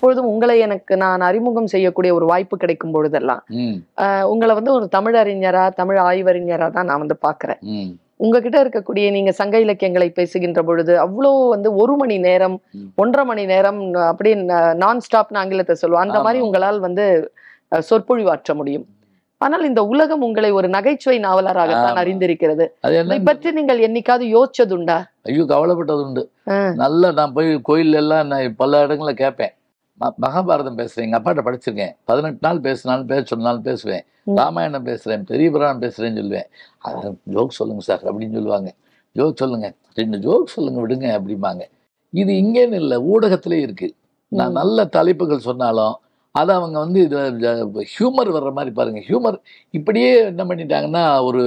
எப்பொழுதும் 0.00 0.28
உங்களை 0.32 0.54
எனக்கு 0.64 0.94
நான் 1.02 1.22
அறிமுகம் 1.26 1.72
செய்யக்கூடிய 1.72 2.10
ஒரு 2.18 2.26
வாய்ப்பு 2.30 2.54
கிடைக்கும் 2.60 2.94
பொழுதெல்லாம் 2.94 3.42
உங்களை 4.32 4.52
வந்து 4.58 4.70
ஒரு 4.76 4.86
தமிழ் 4.94 5.16
அறிஞரா 5.22 5.64
தமிழ் 5.80 5.98
ஆய்வறிஞரா 6.06 6.68
தான் 6.76 6.88
நான் 6.90 7.02
வந்து 7.02 7.16
பாக்குறேன் 7.26 7.60
உங்ககிட்ட 8.24 8.56
இருக்கக்கூடிய 8.62 9.06
நீங்க 9.16 9.32
சங்க 9.40 9.60
இலக்கியங்களை 9.64 10.08
பேசுகின்ற 10.18 10.62
பொழுது 10.68 10.94
அவ்வளோ 11.04 11.32
வந்து 11.52 11.68
ஒரு 11.82 11.94
மணி 12.00 12.16
நேரம். 12.26 12.56
ஒன்றரை 13.02 13.24
மணி 13.30 13.44
நேரம் 13.52 13.78
அப்படியே 14.08 14.34
நான் 14.82 15.04
ஸ்டாப்னு 15.06 15.40
ஆங்கிலத்தை 15.42 15.76
சொல்லுவோம். 15.82 16.04
அந்த 16.06 16.18
மாதிரி. 16.24 16.40
உங்களால் 16.46 16.80
வந்து 16.86 17.04
சொற்பொழிவாற்ற 17.90 18.54
முடியும். 18.60 18.86
ஆனால் 19.40 19.68
இந்த 19.70 19.82
உலகம் 19.92 20.26
உங்களை 20.28 20.50
ஒரு 20.58 20.70
நகைச்சுவை 20.76 21.18
நாவலராகத்தான் 21.28 21.94
ஆமா. 21.94 22.02
அறிந்திருக்கிறது. 22.02 22.66
அது 22.86 23.20
பற்றி 23.30 23.54
நீங்கள் 23.60 23.86
என்னைக்காவது 23.88 24.26
யோசிச்சதுண்டா? 24.36 24.98
ஐயோ 25.30 25.46
கவலைப்பட்டது 25.54 26.04
உண்டு 26.08 26.24
நல்லா 26.84 27.10
நான் 27.20 27.34
போய் 27.38 27.50
கோயில்ல 27.70 28.02
எல்லாம் 28.04 28.28
நான் 28.32 28.58
பல 28.62 28.84
இடங்கள்ல 28.86 29.14
கேட்பேன். 29.24 29.54
மகாபாரதம் 30.24 30.78
பேசுறேன் 30.80 31.06
எங்க 31.06 31.18
அப்பாட்ட 31.18 31.42
படிச்சிருக்கேன். 31.46 31.94
பதினெட்டு 32.10 32.42
நாள் 32.46 32.60
பேசினாலும் 32.66 33.08
பேச 33.10 33.22
சொன்னாலும் 33.32 33.66
பேசுவேன். 33.68 34.04
ராமாயணம் 34.38 34.86
பேசுறேன் 34.86 35.22
பெரிய 35.30 35.48
புராணம் 35.50 35.82
பேசுறேன்னு 35.82 36.20
சொல்லுவேன். 36.20 36.48
ஜோக் 37.34 37.58
சொல்லுங்க 37.58 37.82
சார் 37.88 38.02
அப்படின்னு 38.08 38.36
சொல்லுவாங்க. 38.38 38.70
ஜோக் 39.16 39.40
சொல்லுங்க. 39.42 39.68
ரெண்டு 39.94 40.18
ஜோக் 40.26 40.52
சொல்லுங்க 40.56 40.78
விடுங்க 40.84 41.06
அப்படிம்பாங்க. 41.18 41.62
இது 42.10 42.32
இங்கேன்னு 42.42 42.78
இல்லை 42.84 42.98
ஊடகத்திலே 43.12 43.58
இருக்கு. 43.66 43.88
நான். 44.32 44.56
நல்ல 44.60 44.84
தலைப்புகள் 44.96 45.46
சொன்னாலும் 45.48 45.96
அதை 46.34 46.52
அவங்க 46.58 46.76
வந்து 46.78 46.98
இது 47.04 47.16
ஹியூமர் 47.92 48.28
வர்ற 48.34 48.50
மாதிரி 48.58 48.72
பாருங்க. 48.74 49.00
ஹியூமர் 49.08 49.38
இப்படியே 49.70 50.10
என்ன 50.32 50.42
பண்ணிட்டாங்கன்னா 50.44 51.04
ஒரு 51.28 51.42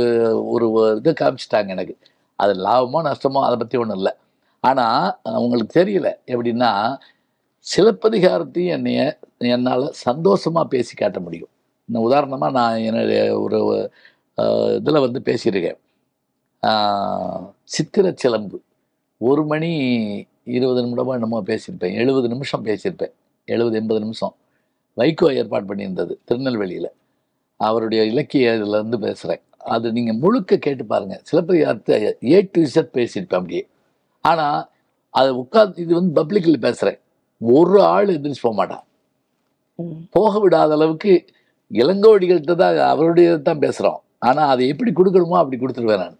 ஒரு 0.53 0.67
இதை 0.97 1.13
காமிச்சிட்டாங்க 1.21 1.69
எனக்கு. 1.75 1.95
அது 2.39 2.53
லாபமோ 2.65 2.99
நஷ்டமோ 3.09 3.41
அதை 3.47 3.57
பற்றி 3.57 3.77
ஒன்றும் 3.83 3.99
இல்லை. 4.01 4.13
ஆனால் 4.63 5.05
அவங்களுக்கு 5.37 5.79
தெரியல. 5.79 6.09
எப்படின்னா 6.33 6.71
சிலப்பதிகாரத்தையும் 7.71 8.73
என்னைய 8.77 9.01
என்னால் 9.55 9.85
சந்தோஷமாக 10.05 10.65
பேசி 10.73 10.93
காட்ட 11.01 11.19
முடியும். 11.25 11.51
இந்த 11.89 11.99
உதாரணமாக 12.07 12.51
நான் 12.59 12.83
என்னுடைய 12.89 13.21
ஒரு 13.43 13.59
இதில் 14.77 15.03
வந்து 15.05 15.19
பேசியிருக்கேன். 15.29 15.79
சித்திர 17.75 18.05
சிலம்பு. 18.23 18.57
ஒரு 19.29 19.41
மணி 19.51 19.71
இருபது 20.57 20.79
நிமிடமாக 20.83 21.17
என்னமோ 21.19 21.39
பேசியிருப்பேன். 21.51 21.95
எழுபது 22.01 22.27
நிமிஷம் 22.33 22.65
பேசியிருப்பேன். 22.69 23.13
எழுபது 23.47 23.75
எண்பது 23.81 23.99
நிமிஷம். 24.05 24.33
வைகோ 24.99 25.27
ஏற்பாடு 25.39 25.65
பண்ணியிருந்தது 25.69 26.13
திருநெல்வேலியில். 26.29 26.91
அவருடைய 27.59 28.01
இலக்கிய 28.11 28.55
இதில் 28.57 28.77
இருந்து 28.79 28.97
பேசுகிறேன் 29.05 29.43
அது 29.73 29.87
நீங்கள் 29.97 30.19
முழுக்க 30.23 30.57
கேட்டு 30.65 30.83
பாருங்கள் 30.91 31.21
சிலப்பதிகாரத்தை 31.29 31.97
ஏ 32.33 32.39
டு 32.53 32.61
இசட் 32.67 32.93
பேசியிருப்பேன் 32.97 33.41
அப்படியே. 33.41 33.63
ஆனால் 34.31 34.59
அதை 35.19 35.31
உட்காந்து 35.43 35.81
இது 35.85 35.93
வந்து 35.99 36.13
பப்ளிக்கில் 36.19 36.63
பேசுகிறேன் 36.65 36.99
ஒரு 37.43 37.83
ஆள் 37.83 38.07
எந்திரிச்சு 38.07 38.41
போக 38.41 38.55
மாட்டான். 38.55 38.83
போக 40.11 40.49
விடாத 40.49 40.71
அளவுக்கு 40.71 41.25
இளங்கோடிகள்கிட்ட 41.71 42.55
தான் 42.55 42.77
அவருடைய 42.77 43.37
தான் 43.37 43.59
பேசுகிறோம் 43.59 43.95
ஆனால் 44.19 44.49
அதை 44.49 44.67
எப்படி 44.67 44.91
கொடுக்கணுமோ 44.91 45.35
அப்படி 45.35 45.65
கொடுத்துருவேன் 45.65 45.97
நான். 45.97 46.17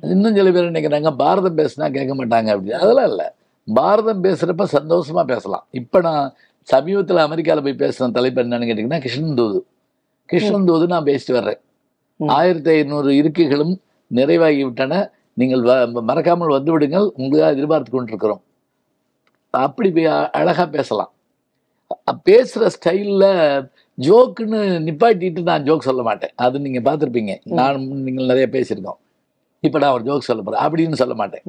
இன்னும் 0.00 0.34
சில 0.34 0.50
பேர் 0.50 0.70
நினைக்கிறாங்க 0.70 1.16
பாரதம் 1.16 1.58
பேசினா 1.58 1.90
கேட்க 1.90 2.14
மாட்டாங்க 2.14 2.46
அப்படி. 2.46 2.72
அதெல்லாம் 2.72 3.08
இல்லை. 3.08 3.26
பாரதம் 3.74 4.24
பேசுகிறப்ப 4.24 4.64
சந்தோஷமாக 4.64 5.34
பேசலாம். 5.34 5.66
இப்போ 5.70 6.00
நான் 6.00 6.32
சமீபத்தில் 6.62 7.16
அமெரிக்காவில் 7.16 7.62
போய் 7.62 7.88
பேசுன 7.88 8.10
தலைப்பு 8.10 8.42
என்னன்னு 8.42 8.68
கேட்டிங்கன்னா 8.68 9.00
கிருஷ்ணன் 9.00 9.34
தூது. 9.34 9.66
கிருஷ்ணன் 10.26 10.64
தூது 10.64 10.86
நான் 10.86 11.04
பேசிட்டு 11.04 11.32
வர்றேன். 11.32 11.60
ஆயிரத்தி 12.28 12.70
ஐநூறு 12.70 13.10
இருக்கைகளும் 13.10 13.80
நிறைவாகி 14.14 14.62
விட்டன 14.62 15.10
நீங்கள் 15.34 15.60
வ- 15.60 16.02
மறக்காமல் 16.02 16.48
வந்து 16.48 16.72
விடுங்கள். 16.72 17.10
உங்களுக்காக 17.14 17.52
எதிர்பார்த்து 17.52 17.90
கொண்டிருக்கிறோம். 17.90 18.43
அப்படி 19.54 19.92
பே- 19.92 20.30
அழகா 20.30 20.66
பேசலாம். 20.66 21.12
பேசுற 22.28 22.70
ஸ்டைல்ல 22.80 23.24
ஜோக்குன்னு 24.00 24.60
நிப்பாட்டிட்டு 24.86 25.42
நான் 25.42 25.62
ஜோக் 25.62 25.78
சொல்ல 25.78 26.02
மாட்டேன். 26.02 26.30
அது 26.34 26.58
நீங்க 26.60 26.92
பார்த்துருப்பீங்க. 26.92 27.40
நான் 27.44 27.86
நீங்கள் 27.86 28.26
நிறைய 28.26 28.48
பேசியிருக்கோம். 28.52 28.96
இப்போ 29.60 29.78
நான் 29.78 29.92
ஒரு 29.92 30.04
ஜோக் 30.04 30.18
சொல்ல 30.18 30.42
போறேன். 30.42 30.60
அப்படின்னு 30.60 30.92
சொல்ல 30.92 31.14
மாட்டேன். 31.14 31.42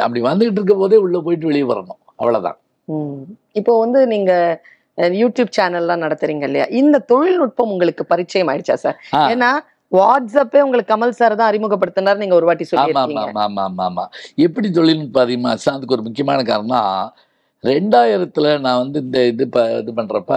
அப்படி 0.00 0.22
வந்துகிட்டு 0.22 0.50
இருக்க 0.50 0.74
போதே 0.74 0.96
உள்ள 0.96 1.20
போயிட்டு 1.20 1.46
வெளியே 1.46 1.64
வரணும். 1.64 1.98
அவ்வளவுதான். 2.16 2.58
ம். 2.84 3.12
இப்போ 3.52 3.78
வந்து 3.78 4.06
நீங்க 4.06 4.62
அஹ், 4.96 4.98
யூடியூப் 4.98 5.48
சேனல்லாம் 5.60 6.00
நடத்துறீங்க 6.00 6.42
இல்லையா? 6.42 6.64
இந்த 6.64 6.98
தொழில்நுட்பம் 6.98 7.70
உங்களுக்கு 7.70 8.04
பரிச்சயம் 8.06 8.48
ஆயிடுச்சா 8.48 8.74
சார். 8.74 9.00
ஏன்னா 9.12 9.50
வாட்ஸ்அப்பே 9.92 10.60
உங்களுக்கு 10.60 10.92
கமல் 10.92 11.18
சார் 11.18 11.38
தான் 11.40 11.50
அறிமுகப்படுத்தினார் 11.50 12.22
நீங்க 12.22 12.34
ஒரு 12.34 12.48
வாட்டி 12.48 12.64
ஆமா 12.84 13.02
ஆமா 13.44 13.62
ஆமா 13.68 13.84
ஆமா 13.86 14.04
எப்படி 14.46 14.70
தொழில்நுட்பம் 14.70 15.24
அதிகமாச்சு 15.24 15.68
அதுக்கு 15.74 15.96
ஒரு 15.96 16.06
முக்கியமான 16.08 16.40
காரணம் 16.42 17.12
ரெண்டாயிரத்துல 17.64 18.48
நான் 18.60 18.82
வந்து 18.82 18.98
இந்த 19.04 19.20
இது 19.26 19.44
ப 19.48 19.60
இது 19.80 19.92
பண்றப்ப 19.92 20.34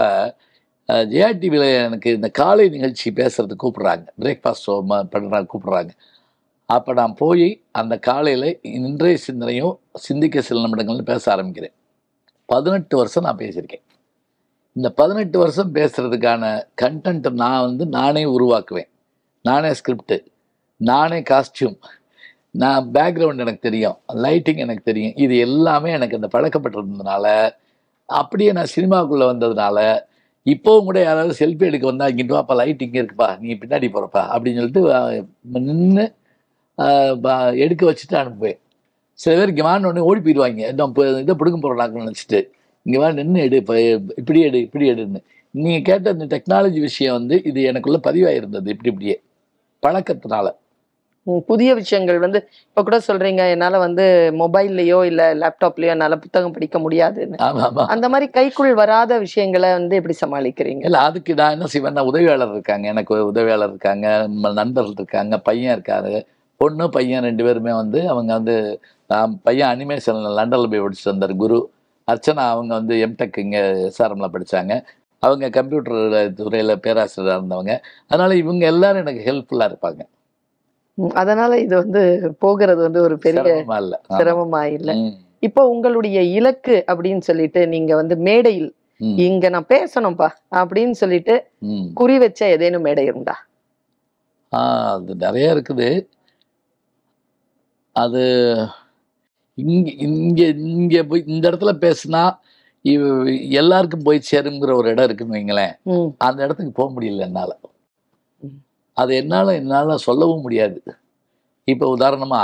ஜெயா 1.12 1.28
டிவியில் 1.42 1.68
எனக்கு 1.88 2.10
இந்த 2.18 2.30
காலை 2.40 2.66
நிகழ்ச்சி 2.70 3.08
பேசுறதுக்கு 3.20 3.64
கூப்பிடுறாங்க. 3.64 4.06
பிரேக்ஃபாஸ்ட் 4.22 4.66
ஷோ 4.68 4.76
பண்ணுறாங்க 5.14 5.48
கூப்பிடுறாங்க. 5.54 5.92
அப்போ 6.70 6.92
நான் 6.94 7.14
போய் 7.16 7.48
அந்த 7.72 7.96
காலையில் 8.10 8.50
இன்றைய 8.80 9.18
சிந்தனையும் 9.28 9.76
சிந்திக்க 10.06 10.42
சில 10.42 10.64
நிமிடங்கள்னு 10.66 11.10
பேச 11.12 11.24
ஆரம்பிக்கிறேன். 11.36 11.76
பதினெட்டு 12.50 12.96
வருஷம் 12.98 13.26
நான் 13.28 13.42
பேசியிருக்கேன். 13.44 13.84
இந்த 14.76 14.90
பதினெட்டு 15.00 15.38
வருஷம் 15.40 15.74
பேசுறதுக்கான 15.78 16.44
கண்டென்ட்டை 16.82 17.32
நான் 17.44 17.66
வந்து 17.68 17.86
நானே 17.98 18.24
உருவாக்குவேன். 18.36 18.89
நானே 19.46 19.70
ஸ்கிரிப்டு 19.80 20.18
நானே 20.82 21.20
காஸ்டியூம் 21.30 21.78
நான் 22.62 22.86
பேக்ரவுண்ட் 22.96 23.44
எனக்கு 23.46 23.62
தெரியும் 23.68 23.98
லைட்டிங் 24.26 24.62
எனக்கு 24.66 24.84
தெரியும் 24.90 25.18
இது 25.24 25.34
எல்லாமே 25.48 25.90
எனக்கு 25.98 26.18
அந்த 26.20 26.30
பழக்கப்பட்டிருந்ததுனால 26.36 27.26
அப்படியே 28.10 28.52
நான் 28.58 28.74
சினிமாவுக்குள்ளே 28.76 29.26
வந்ததுனால 29.32 29.78
இப்போவும் 30.46 30.88
கூட 30.90 31.00
யாராவது 31.08 31.34
செல்ஃபி 31.42 31.66
எடுக்க 31.70 31.86
வந்தால் 31.90 32.12
இங்கிட்டு 32.12 32.40
அப்போ 32.42 32.56
லைட் 32.60 32.84
இங்கே 32.86 33.00
இருக்குப்பா 33.02 33.30
நீ 33.42 33.56
பின்னாடி 33.64 33.88
போகிறப்பா 33.96 34.24
அப்படின்னு 34.34 34.60
சொல்லிட்டு 34.62 34.84
நின்று 35.68 36.06
எடுக்க 37.66 37.84
வச்சுட்டு 37.90 38.16
அனுப்புவேன். 38.22 38.60
சில 39.20 39.34
பேர் 39.40 39.52
இங்கே 39.54 39.66
வான்னு 39.68 40.06
ஓடி 40.10 40.22
போயிடுவாங்க 40.26 40.62
இந்த 40.74 40.84
இப்போ 40.90 41.04
இதை 41.24 41.34
பிடுங்க 41.42 41.60
போகிறாங்கன்னு 41.66 42.08
நினச்சிட்டு 42.08 42.40
இங்கே 42.86 43.00
வா 43.02 43.10
நின்று 43.20 43.42
எடு 43.48 43.58
இப்படி 44.22 44.40
எடு 44.50 44.60
இப்படி 44.68 44.86
எடுன்னு. 44.94 45.20
நீங்கள் 45.56 45.86
கேட்ட 45.90 46.14
இந்த 46.16 46.26
டெக்னாலஜி 46.36 46.80
விஷயம் 46.90 47.18
வந்து 47.20 47.36
இது 47.50 47.60
எனக்குள்ளே 47.72 48.00
பதிவாயிருந்தது 48.08 48.70
இப்படி 48.76 48.92
இப்படியே. 48.94 49.16
பழக்கத்தினால. 49.84 50.48
புதிய 51.50 51.72
விஷயங்கள் 51.80 52.20
வந்து 52.24 52.40
இப்ப 52.70 52.82
கூட 52.84 52.98
சொல்றீங்க 53.08 53.42
என்னால 53.54 53.80
வந்து 53.84 54.06
மொபைல்லயோ 54.42 55.00
இல்ல 55.10 55.22
லேப்டாப்லயோ 55.42 55.92
என்னால 55.96 56.16
புத்தகம் 56.24 56.54
படிக்க 56.56 56.78
முடியாதுன்னு. 56.80 57.38
அந்த 57.94 58.06
மாதிரி 58.14 58.28
கைக்குள் 58.38 58.72
வராத 58.82 59.20
விஷயங்களை 59.26 59.70
வந்து 59.78 59.98
எப்படி 60.00 60.16
சமாளிக்கிறீங்க? 60.22 60.84
இல்லை 60.90 61.02
அதுக்கு 61.10 61.34
நான் 61.40 61.56
என்ன 61.58 61.68
செய்வேன்னா 61.74 62.06
உதவியாளர் 62.12 62.54
இருக்காங்க 62.56 62.88
எனக்கு 62.94 63.16
உதவியாளர் 63.32 63.74
இருக்காங்க 63.74 64.08
நண்பர்கள் 64.62 65.00
இருக்காங்க 65.00 65.38
பையன் 65.50 65.76
இருக்காரு 65.78 66.14
பொண்ணு 66.62 66.86
பையன் 66.96 67.26
ரெண்டு 67.28 67.44
பேருமே 67.48 67.74
வந்து 67.82 68.00
அவங்க 68.14 68.32
வந்து 68.40 68.56
பையன் 69.46 69.72
அனிமேஷன் 69.74 70.18
லண்டனில் 70.40 70.72
போய் 70.72 70.84
படிச்சுட்டு 70.86 71.14
வந்தார் 71.14 71.42
குரு. 71.44 71.60
அர்ச்சனா 72.08 72.44
அவங்க 72.54 72.72
வந்து 72.80 72.94
எம்டெக் 73.06 73.38
இங்கே 73.44 73.60
எஸ்ஆர்எம்ல 73.88 74.28
படித்தாங்க 74.36 74.74
அவங்க 75.24 75.46
கம்ப்யூட்டர் 75.58 76.34
துறையில் 76.40 76.82
பேராசிரியராக 76.86 77.40
இருந்தவங்க. 77.40 77.74
அதனால 78.08 78.36
இவங்க 78.44 78.64
எல்லாரும் 78.74 79.04
எனக்கு 79.06 79.24
ஹெல்ப்ஃபுல்லாக 79.30 79.70
இருப்பாங்க. 79.72 80.02
அதனால 81.22 81.52
இது 81.66 81.74
வந்து 81.84 82.02
போகிறது 82.44 82.82
வந்து 82.88 83.02
ஒரு 83.08 83.16
பெரிய 83.26 83.56
சிரமமா 84.20 84.64
இல்லை. 84.78 84.96
இப்போ 85.48 85.62
உங்களுடைய 85.74 86.20
இலக்கு 86.38 86.76
அப்படின்னு 86.92 87.24
சொல்லிட்டு 87.30 87.62
நீங்க 87.74 87.92
வந்து 87.96 88.16
மேடையில் 88.28 88.70
இங்க 89.26 89.50
நான் 89.50 89.72
பேசணும்பா 89.76 90.28
அப்படின்னு 90.62 90.96
சொல்லிட்டு 91.02 91.36
குறி 92.00 92.16
வச்ச 92.24 92.42
ஏதேனும் 92.56 92.86
மேடை 92.88 93.06
ஆ 94.54 94.60
அது 94.94 95.14
நிறைய 95.24 95.54
இருக்குது. 95.56 95.88
அது 97.96 98.24
இங்க 99.58 99.90
இங்க 100.08 100.42
இங்க 100.74 101.04
போய் 101.10 101.24
இந்த 101.34 101.44
இடத்துல 101.50 101.72
பேசுனா 101.86 102.24
எல்லாருக்கும் 103.52 104.04
போய் 104.04 104.28
சேருங்கிற 104.32 104.74
ஒரு 104.76 104.90
இடம் 104.90 105.06
இருக்குன்னு 105.06 105.36
வைங்களேன். 105.36 105.74
அந்த 106.18 106.44
இடத்துக்கு 106.44 106.72
போக 106.72 107.02
முடியல 107.02 107.20
என்னால. 107.20 107.60
அது 108.94 109.16
என்னால 109.16 109.54
என்னால 109.54 109.98
சொல்லவும் 109.98 110.42
முடியாது. 110.42 110.84
இப்போ 111.64 111.96
உதாரணமா 111.98 112.44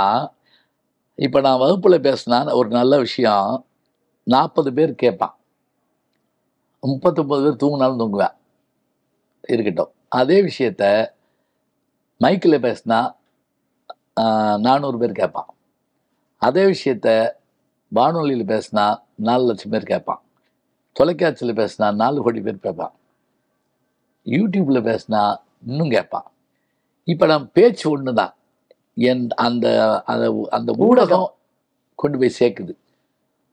இப்போ 1.14 1.40
நான் 1.40 1.60
வகுப்புல 1.60 1.96
பேசினா 2.06 2.54
ஒரு 2.54 2.68
நல்ல 2.68 2.98
விஷயம் 2.98 3.66
நாற்பது 4.22 4.72
பேர் 4.72 4.94
கேட்பான். 4.94 5.36
முப்பத்தொம்பது 6.82 7.42
பேர் 7.44 7.62
தூங்கினாலும் 7.62 8.00
தூங்குவேன். 8.02 8.34
இருக்கட்டும். 9.48 9.92
அதே 10.08 10.38
விஷயத்த 10.42 10.84
மைக்கில் 12.20 12.64
பேசினா 12.66 13.00
நானூறு 14.58 14.98
பேர் 14.98 15.18
கேட்பான். 15.20 15.50
அதே 16.42 16.64
விஷயத்த 16.74 17.30
வானொலியில் 17.88 18.46
பேசினா 18.46 18.86
நாலு 19.14 19.44
லட்சம் 19.46 19.70
பேர் 19.70 19.90
கேட்பான். 19.92 20.22
தொலைக்காட்சியில் 20.96 21.58
பேசினா 21.60 21.86
நாலு 22.02 22.18
கோடி 22.24 22.40
பேர் 22.46 22.64
கேட்பான். 22.66 22.94
யூடியூப்பில் 24.26 24.86
பேசினா 24.88 25.22
இன்னும் 25.68 25.92
கேட்பான். 25.96 26.26
இப்போ 27.12 27.24
நம்ம 27.32 27.48
பேச்சு 27.58 27.84
ஒன்று 27.92 28.12
தான் 28.20 28.32
என் 29.08 29.24
அந்த 29.46 29.66
அந்த 30.12 30.26
அந்த 30.56 30.70
ஊடகம் 30.86 31.28
கொண்டு 32.02 32.16
போய் 32.20 32.38
சேர்க்குது. 32.40 32.74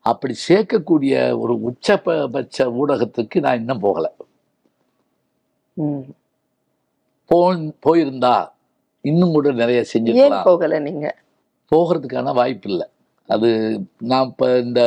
அப்படி 0.06 0.34
சேர்க்கக்கூடிய 0.48 1.14
ஒரு 1.42 1.54
உச்சபட்ச 1.70 2.66
ஊடகத்துக்கு 2.82 3.38
நான் 3.46 3.60
இன்னும் 3.62 3.84
போகலை. 3.86 4.12
போ 7.30 7.38
போயிருந்தா 7.86 8.36
இன்னும் 9.10 9.36
கூட 9.36 9.52
நிறைய 9.62 9.80
செஞ்சிருக்கலாம். 9.92 10.48
போகல 10.50 10.80
நீங்க? 10.88 11.08
போகிறதுக்கான 11.72 12.34
வாய்ப்பு 12.40 12.68
இல்லை 12.72 12.88
அது 13.30 13.50
நான் 14.12 14.28
இப்போ 14.32 14.48
இந்த 14.66 14.82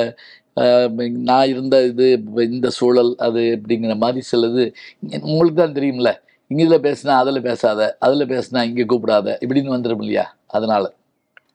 நான் 1.11 1.49
இருந்த 1.49 1.83
இது 1.83 2.23
இந்த 2.35 2.69
சூழல் 2.71 3.15
அது 3.17 3.41
அப்படிங்கிற 3.57 3.97
மாதிரி 3.97 4.27
சிலது. 4.33 4.73
உங்களுக்கு 5.21 5.63
தான் 5.63 5.75
தெரியும்ல. 5.75 6.13
இங்க 6.51 6.63
இதில் 6.63 6.81
பேசினா 6.81 7.09
அதில் 7.09 7.43
பேசாத. 7.43 7.97
அதில் 7.99 8.27
பேசினா 8.27 8.63
இங்கே 8.63 8.85
கூப்பிடாத. 8.85 9.37
இப்படின்னு 9.41 9.75
வந்துடும் 9.77 9.99
இல்லையா? 9.99 10.37
அதனால. 10.47 10.93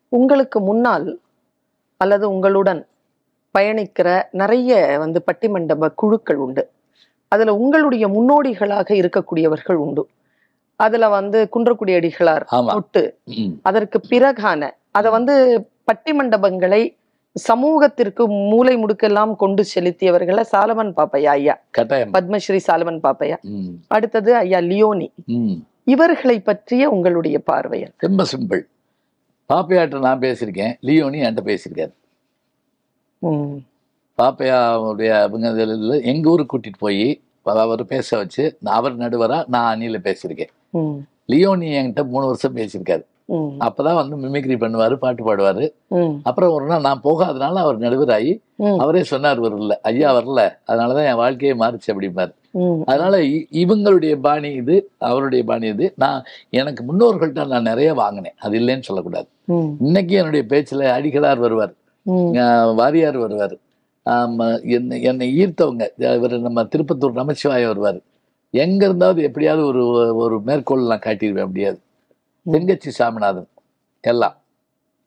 உங்களுக்கு 0.09 0.59
முன்னால் 0.59 1.19
அல்லது 1.97 2.29
உங்களுடன் 2.29 2.85
பயணிக்கிற 3.55 4.23
நிறைய 4.31 4.97
வந்து 4.97 5.23
பட்டிமண்டப 5.31 5.91
குழுக்கள் 5.95 6.35
உண்டு. 6.35 6.69
அதுல 7.27 7.55
உங்களுடைய 7.55 8.07
முன்னோடிகளாக 8.07 8.89
இருக்கக்கூடியவர்கள் 8.93 9.75
உண்டு. 9.75 10.07
அதுல 10.75 11.09
வந்து 11.09 11.49
குன்றக்குடி 11.55 11.93
அடிகளார் 11.95 12.43
தொட்டு 12.65 13.17
அதற்கு 13.61 14.01
பிறகான 14.09 14.69
அத 14.91 15.09
வந்து 15.09 15.33
பட்டிமண்டபங்களை 15.91 16.95
சமூகத்திற்கு 17.35 18.23
மூலை 18.27 18.73
முடுக்கெல்லாம் 18.77 19.33
கொண்டு 19.35 19.61
செலுத்தியவர்கள 19.73 20.43
சாலமன் 20.53 20.91
பாப்பையா 20.97 21.31
ஐயா? 21.37 21.55
பத்மஸ்ரீ 22.15 22.59
சாலமன் 22.67 22.99
பாப்பையா? 23.05 23.37
அடுத்தது 23.87 24.31
ஐயா 24.35 24.59
லியோனி. 24.59 25.07
இவர்களை 25.93 26.37
பற்றிய 26.39 26.89
உங்களுடைய 26.89 27.37
பார்வையன் 27.51 27.93
ரொம்ப 27.97 28.25
சிம்பிள். 28.31 28.63
பாப்பையாட்ட 29.53 29.99
நான் 29.99 30.19
பேசியிருக்கேன் 30.19 30.73
லியோனி 30.87 31.19
என்கிட்ட 31.21 31.43
பேசியிருக்காரு. 31.51 31.93
பாப்பையாவுடைய 34.17 35.11
அவங்க 35.25 35.47
எங்கள் 36.11 36.31
ஊருக்கு 36.31 36.53
கூட்டிகிட்டு 36.53 36.83
போய் 36.85 37.05
அவர் 37.43 37.83
பேச 37.85 38.17
வச்சு 38.17 38.43
அவர் 38.77 38.95
நடுவரா 38.97 39.39
நான் 39.53 39.69
அணில 39.73 39.99
பேசியிருக்கேன். 40.07 40.53
லியோனி 41.31 41.69
என்கிட்ட 41.79 42.03
மூணு 42.13 42.25
வருஷம் 42.31 42.55
பேசியிருக்காரு. 42.55 43.03
அப்பதான் 43.59 43.99
வந்து 43.99 44.15
மிமிக்ரி 44.23 44.55
பண்ணுவார் 44.63 44.93
பாட்டு 44.95 45.23
பாடுவார். 45.27 45.63
அப்புறம் 46.23 46.53
ஒரு 46.53 46.65
நாள் 46.65 46.81
நான் 46.81 47.03
போகாதனால 47.03 47.61
அவர் 47.65 47.77
நடுவராகி 47.79 48.33
ம். 48.63 48.77
அவரே 48.77 49.03
சொன்னார் 49.03 49.41
வரல 49.41 49.75
ஐயா 49.91 50.09
வரல 50.17 50.39
அதனால 50.65 50.93
தான் 50.93 51.09
என் 51.11 51.21
வாழ்க்கையே 51.23 51.53
மாறிச்சு 51.53 51.91
அப்படிம்பார். 51.93 52.31
அதனால 52.85 53.15
இவங்களுடைய 53.61 54.13
பாணி 54.19 54.49
இது 54.61 54.75
அவருடைய 55.09 55.43
பாணி 55.43 55.67
இது. 55.67 55.85
நான் 55.95 56.19
எனக்கு 56.49 56.81
முன்னோர்கள்ட்ட 56.89 57.47
நான் 57.47 57.69
நிறைய 57.71 57.93
வாங்கினேன். 57.93 58.37
அது 58.39 58.59
இல்லைன்னு 58.59 58.87
சொல்லக்கூடாது. 58.89 59.27
இன்னைக்கு 59.87 60.15
என்னுடைய 60.15 60.45
பேச்சில் 60.45 60.83
அடிகளார் 60.97 61.43
வருவார். 61.45 61.73
வாரியார் 62.79 63.17
வருவார். 63.17 63.55
என்னை 64.75 64.95
என்னை 65.09 65.27
ஈர்த்தவங்க. 65.41 65.85
இவர் 66.17 66.35
நம்ம 66.39 66.63
திருப்பத்தூர் 66.75 67.19
நமச்சிவாயம் 67.21 67.71
வருவார். 67.73 67.99
எங்க 68.53 68.81
இருந்தாவது 68.87 69.21
எப்படியாவது 69.21 69.65
ஒரு 69.65 69.83
ஒரு 70.23 70.37
மேற்கோள் 70.45 70.89
நான் 70.91 71.05
காட்டிடுவேன் 71.05 71.47
அப்படியாது. 71.47 71.79
தெங்கச்சி 72.45 72.91
சாமிநாதன் 72.99 73.49
எல்லாம். 74.03 74.35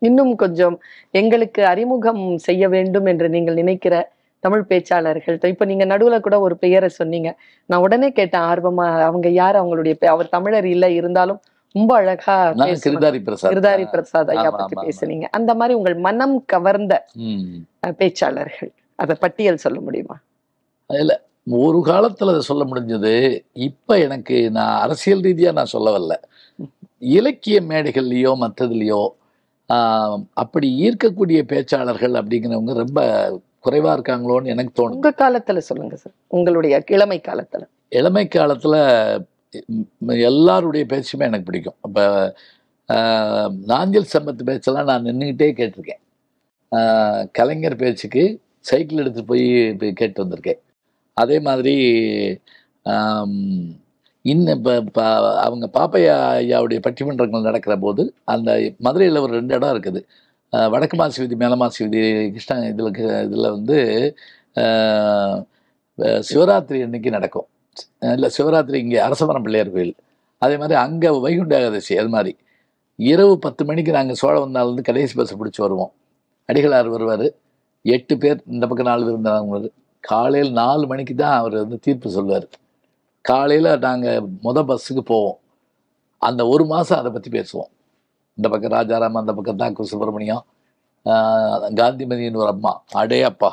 இன்னும் 0.03 0.33
கொஞ்சம் 0.37 0.75
எங்களுக்கு 1.15 1.63
அறிமுகம் 1.67 2.23
செய்ய 2.39 2.65
வேண்டும் 2.69 3.07
என்று 3.07 3.27
நீங்கள் 3.29 3.55
நினைக்கிற 3.55 3.95
தமிழ் 4.43 4.65
பேச்சாளர்கள். 4.71 5.37
இப்ப 5.53 5.65
நீங்க 5.65 5.85
நடுவுல 5.85 6.17
கூட 6.21 6.37
ஒரு 6.41 6.55
பெயரை 6.57 6.89
சொன்னீங்க. 6.99 7.29
நான் 7.69 7.81
உடனே 7.81 8.09
கேட்டேன் 8.13 8.47
ஆர்வமா 8.51 8.87
அவங்க 9.09 9.29
யார்? 9.41 9.59
அவங்களுடைய 9.61 9.95
அவர் 10.15 10.29
தமிழர் 10.29 10.69
இல்ல 10.75 10.87
இருந்தாலும் 10.91 11.41
ரொம்ப 11.75 11.93
அழகா. 11.97 12.35
கிருதாரி 12.87 13.21
பிரசாத். 13.23 13.53
கிருதாரி 13.53 13.85
பிரசாத் 13.91 14.33
ஐயா 14.35 14.51
பத்தி. 14.51 14.75
பேசுனீங்க. 14.85 15.27
அந்த 15.31 15.51
மாதிரி 15.55 15.75
உங்கள் 15.79 15.97
மனம் 16.09 16.37
கவர்ந்த 16.45 16.95
பேச்சாளர்கள். 18.01 18.73
அத 18.99 19.15
பட்டியல் 19.15 19.63
சொல்ல 19.65 19.79
முடியுமா? 19.81 20.17
இல்ல 20.91 21.13
ஒரு 21.65 21.79
காலத்துல 21.87 22.33
அதை 22.35 22.43
சொல்ல 22.51 22.63
முடிஞ்சது. 22.65 23.15
இப்ப 23.67 23.99
எனக்கு 23.99 24.37
நான் 24.51 24.77
அரசியல் 24.81 25.21
ரீதியா 25.21 25.51
நான் 25.53 25.73
சொல்ல 25.73 25.89
வரல 25.97 26.15
இலக்கிய 27.17 27.59
மேடைகள்லயோ 27.71 28.33
மற்றதுலயோ 28.45 29.03
அப்படி 30.43 30.69
ஈர்க்கக்கூடிய 30.85 31.41
பேச்சாளர்கள் 31.53 32.15
அப்படிங்கிறவங்க 32.21 32.73
ரொம்ப 32.83 33.01
குறைவா 33.65 33.91
இருக்காங்களோன்னு 33.97 34.53
எனக்கு 34.55 34.73
தோணுது. 34.79 34.97
உங்க 34.99 35.13
காலத்துல 35.19 35.63
சொல்லுங்க 35.69 35.97
சார். 35.97 36.15
உங்களுடைய 36.37 36.83
இளமை 36.97 37.19
காலத்துல. 37.29 37.63
இளமை 37.99 38.25
காலத்துல 38.35 38.75
எல்லாருடைய 40.29 40.85
பேச்சுமே 40.93 41.27
எனக்கு 41.31 41.49
பிடிக்கும். 41.49 41.79
இப்போ 41.89 42.05
நாஞ்சல் 43.73 44.13
சம்பத்து 44.15 44.43
பேச்செல்லாம் 44.49 44.89
நான் 44.91 45.07
நின்றுக்கிட்டே 45.09 45.49
கேட்டிருக்கேன். 45.61 46.03
கலைஞர் 47.39 47.81
பேச்சுக்கு 47.83 48.25
சைக்கிள் 48.69 49.01
எடுத்துட்டு 49.03 49.31
போய் 49.33 49.93
கேட்டு 50.01 50.25
வந்திருக்கேன். 50.25 50.61
அதே 51.17 51.37
மாதிரி 51.49 51.77
இன்னும் 54.33 54.55
இப்போ 54.59 54.73
இப்போ 54.83 55.03
அவங்க 55.47 55.67
பாப்பையா 55.79 56.15
ஐயாவுடைய 56.43 56.79
பட்டிமன்றங்கள் 56.87 57.49
நடக்கிற 57.49 57.75
போது 57.85 58.03
அந்த 58.35 58.51
மதுரையில் 58.87 59.25
ஒரு 59.25 59.33
ரெண்டு 59.39 59.55
இடம் 59.57 59.73
இருக்குது. 59.75 60.01
வடக்கு 60.75 60.97
மாசி 61.01 61.19
வீதி 61.23 61.37
மேல 61.43 61.55
மாசி 61.63 61.79
வீதி 61.85 62.01
கிருஷ்ணா 62.35 62.57
இதில் 62.71 62.91
இதில் 63.27 63.51
வந்து 63.57 63.77
சிவராத்திரி 66.31 66.79
அன்னைக்கு 66.87 67.11
நடக்கும். 67.17 67.47
இல்லை 68.15 68.29
சிவராத்திரி 68.37 68.79
இங்கே 68.85 68.99
அரசமரம் 69.09 69.45
பிள்ளையார் 69.47 69.75
கோயில். 69.77 69.95
அதே 70.45 70.57
மாதிரி 70.63 70.77
அங்கே 70.87 71.11
வைகுண்ட 71.27 71.55
ஏகாதசி 71.61 71.95
அது 72.03 72.11
மாதிரி. 72.17 72.33
இரவு 72.99 73.35
பத்து 73.47 73.63
மணிக்கு 73.69 73.93
நாங்கள் 73.99 74.21
சோழவந்தாலேருந்து 74.23 74.89
கடைசி 74.91 75.15
பஸ்ஸை 75.21 75.37
பிடிச்சி 75.41 75.61
வருவோம். 75.67 75.93
அடிகளார் 76.49 76.91
வருவார். 76.97 77.27
எட்டு 77.85 78.15
பேர் 78.23 78.39
இந்த 78.55 78.65
பக்கம் 78.69 78.91
நாலு 78.91 79.05
பேர் 79.07 79.17
இருந்தாங்க 79.17 79.71
காலையில் 80.05 80.53
நாலு 80.63 80.85
மணிக்கு 80.93 81.15
தான் 81.23 81.37
அவர் 81.41 81.57
வந்து 81.65 81.79
தீர்ப்பு 81.87 82.17
சொல்லுவார். 82.19 82.47
காலையில் 83.25 83.71
நாங்கள் 83.85 84.25
முத 84.45 84.59
பஸ்ஸுக்கு 84.69 85.03
போவோம். 85.13 85.39
அந்த 86.29 86.43
ஒரு 86.53 86.65
மாதம் 86.73 87.01
அதை 87.01 87.11
பற்றி 87.13 87.31
பேசுவோம். 87.37 87.71
இந்த 88.39 88.47
பக்கம் 88.53 88.75
ராஜாராம் 88.77 89.21
அந்த 89.21 89.33
பக்கம் 89.37 89.61
தாக்கு 89.63 89.91
சுப்பிரமணியம் 89.93 90.45
காந்திமதியின் 91.81 92.41
ஒரு 92.43 92.51
அம்மா 92.53 92.73
அடே 93.01 93.19
அப்பா 93.31 93.51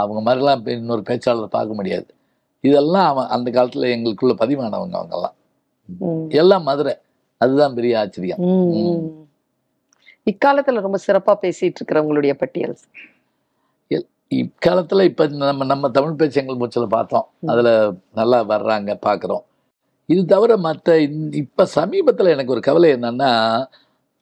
அவங்க 0.00 0.20
மாதிரிலாம் 0.26 0.68
இன்னொரு 0.76 1.02
பேச்சாளர் 1.08 1.54
பார்க்க 1.56 1.78
முடியாது. 1.78 2.06
இதெல்லாம் 2.68 3.08
அவன் 3.12 3.32
அந்த 3.36 3.48
காலத்தில் 3.56 3.92
எங்களுக்குள்ள 3.94 4.34
பதிவானவங்க 4.42 4.96
அவங்கெல்லாம். 5.00 5.36
எல்லாம் 6.40 6.66
மதுரை. 6.68 6.94
அதுதான் 7.40 7.76
பெரிய 7.78 8.00
ஆச்சரியம். 8.00 8.42
இக்காலத்துல 10.30 10.84
ரொம்ப 10.86 10.98
சிறப்பா 11.06 11.34
பேசிட்டு 11.44 11.78
இருக்கிற 11.78 12.00
உங்களுடைய 12.04 12.32
பட்டியல். 12.42 12.76
இக்காலத்தில் 14.30 15.08
இப்போ 15.10 15.24
நம்ம 15.50 15.66
நம்ம 15.70 15.88
தமிழ் 15.96 16.18
பேச்சங்கள் 16.20 16.58
மூச்சில் 16.60 16.94
பார்த்தோம். 16.96 17.26
அதில் 17.52 17.70
நல்லா 18.18 18.38
வர்றாங்க 18.52 18.90
பார்க்குறோம் 19.06 19.42
இது 20.12 20.22
தவிர 20.32 20.52
மற்ற 20.66 20.96
இப்போ 21.42 21.64
சமீபத்தில் 21.78 22.32
எனக்கு 22.34 22.54
ஒரு 22.54 22.62
கவலை 22.68 22.88
என்னன்னா 22.96 23.30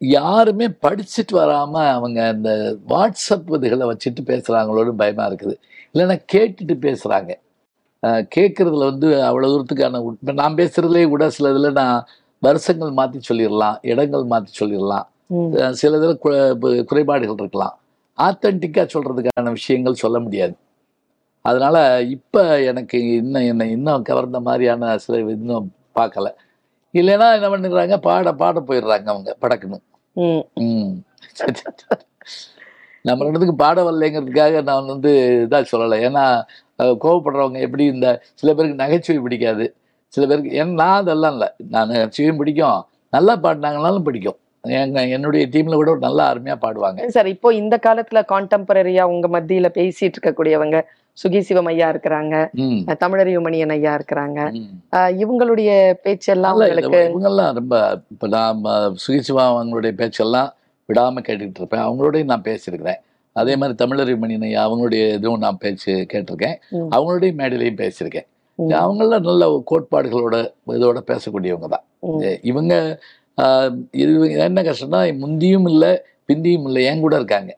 யாருமே 0.00 0.66
படிச்சுட்டு 0.84 1.34
வராமல் 1.40 1.90
அவங்க 1.96 2.18
அந்த 2.34 2.50
வாட்ஸ்அப் 2.92 3.50
இதுகளை 3.58 3.86
வச்சுட்டு 3.90 4.22
பேசுகிறாங்களோன்னு 4.30 4.94
பயமாக 5.02 5.28
இருக்குது. 5.30 5.54
இல்லைன்னா 5.92 6.16
கேட்டுட்டு 6.32 6.74
பேசுகிறாங்க 6.86 7.32
கேட்குறதுல 8.36 8.88
வந்து 8.90 9.08
அவ்வளோ 9.28 9.48
தூரத்துக்கான 9.52 10.00
இப்போ 10.14 10.34
நான் 10.42 10.58
பேசுகிறதுலே 10.60 11.04
கூட 11.14 11.24
சில 11.36 11.50
இதில் 11.54 11.78
நான் 11.80 11.98
வருஷங்கள் 12.46 12.92
மாற்றி 12.98 13.20
சொல்லிடலாம் 13.28 13.78
இடங்கள் 13.90 14.24
மாற்றி 14.32 14.52
சொல்லிடலாம். 14.60 15.06
சில 15.80 15.98
இதில் 16.00 16.20
குறைபாடுகள் 16.90 17.40
இருக்கலாம். 17.42 17.76
ஆத்தென்டிக்காக 18.26 18.86
சொல்கிறதுக்கான 18.94 19.50
விஷயங்கள் 19.58 20.02
சொல்ல 20.02 20.18
முடியாது. 20.26 20.54
அதனால் 21.44 21.80
இப்போ 22.16 22.42
எனக்கு 22.70 22.98
இன்னும் 23.20 23.46
என்னை 23.50 23.66
இன்னும் 23.76 24.06
கவர்ந்த 24.08 24.38
மாதிரியான 24.48 24.96
சில 25.04 25.18
இன்னும் 25.36 25.68
பார்க்கல. 25.98 26.28
இல்லைன்னா 26.94 27.28
என்ன 27.38 27.48
பண்ணுறாங்க 27.52 27.96
பாட 28.08 28.32
பாட 28.42 28.60
போயிடுறாங்க 28.68 29.08
அவங்க 29.14 29.30
படக்குன்னு. 29.44 29.78
நம்ம 33.08 33.24
ரெண்டுத்துக்கு 33.26 33.56
பாட 33.64 33.78
வரலைங்கிறதுக்காக 33.88 34.62
நான் 34.68 34.90
வந்து 34.92 35.10
இதாக 35.44 35.64
சொல்லலை. 35.72 35.98
ஏன்னா 36.08 36.24
கோவப்படுறவங்க 37.04 37.58
எப்படி 37.66 37.84
இந்த 37.94 38.08
சில 38.40 38.48
பேருக்கு 38.54 38.82
நகைச்சுவை 38.82 39.20
பிடிக்காது. 39.26 39.66
சில 40.14 40.24
பேருக்கு 40.26 40.50
ஏன் 40.60 40.74
நான் 40.80 41.00
அதெல்லாம் 41.02 41.34
இல்லை. 41.36 41.48
நான் 41.74 41.90
நகைச்சுவையும் 41.92 42.40
பிடிக்கும். 42.42 42.80
நல்லா 43.16 43.34
பாடினாங்கனாலும் 43.44 44.06
பிடிக்கும். 44.08 44.38
எங்க 44.64 45.00
என்னுடைய 45.16 45.44
டீமில் 45.54 45.80
கூட 45.80 45.92
நல்லா 46.06 46.24
அருமையாக 46.30 46.58
பாடுவாங்க. 46.64 47.08
சார் 47.16 47.28
இப்போ 47.34 47.48
இந்த 47.62 47.74
காலத்துல 47.86 48.22
கான்டெம்பரரியா 48.32 49.02
உங்க 49.12 49.26
மத்தியில 49.34 49.68
பேசிட்டு 49.78 50.16
இருக்கக்கூடியவங்க 50.18 50.78
சுகி 51.22 51.40
சிவம் 51.46 51.68
ஐயா 51.70 51.86
இருக்கிறாங்க. 51.92 52.34
தமிழறிவுமணியன் 53.02 53.72
ஐயா 53.76 53.92
இருக்கிறாங்க. 53.98 54.40
இவங்களுடைய 55.22 55.70
பேச்செல்லாம் 56.04 56.60
இவங்கெல்லாம் 57.08 57.52
ரொம்ப 57.58 57.74
இப்போ 58.14 58.28
நான் 58.36 58.62
சுகிசிவா 59.04 59.44
அவங்களுடைய 59.52 59.94
பேச்செல்லாம் 60.00 60.50
விடாமல் 60.88 61.26
கேட்டுக்கிட்டு 61.28 61.62
இருப்பேன். 61.62 61.84
அவங்களோடய 61.86 62.28
நான் 62.32 62.46
பேசியிருக்கிறேன். 62.48 63.00
அதே 63.40 63.54
மாதிரி 63.60 63.74
தமிழறி 63.80 64.14
மணினை 64.22 64.50
அவங்களுடைய 64.64 65.02
இதுவும் 65.18 65.44
நான் 65.46 65.60
பேச்சு 65.64 65.92
கேட்டிருக்கேன். 66.12 66.56
அவங்களுடைய 66.94 67.32
மேடையிலையும் 67.40 67.80
பேசியிருக்கேன். 67.82 68.28
அவங்களாம் 68.82 69.26
நல்ல 69.28 69.44
கோட்பாடுகளோட 69.70 70.36
இதோட 70.76 71.00
பேசக்கூடியவங்க 71.10 71.68
தான். 71.74 71.84
இவங்க 72.50 72.74
இது 74.02 74.12
என்ன 74.48 74.62
கஷ்டம்னா 74.68 75.00
முந்தியும் 75.22 75.68
இல்லை 75.72 75.90
பிந்தியும் 76.28 76.66
இல்லை 76.68 76.80
என் 76.90 77.04
கூட 77.06 77.14
இருக்காங்க. 77.20 77.50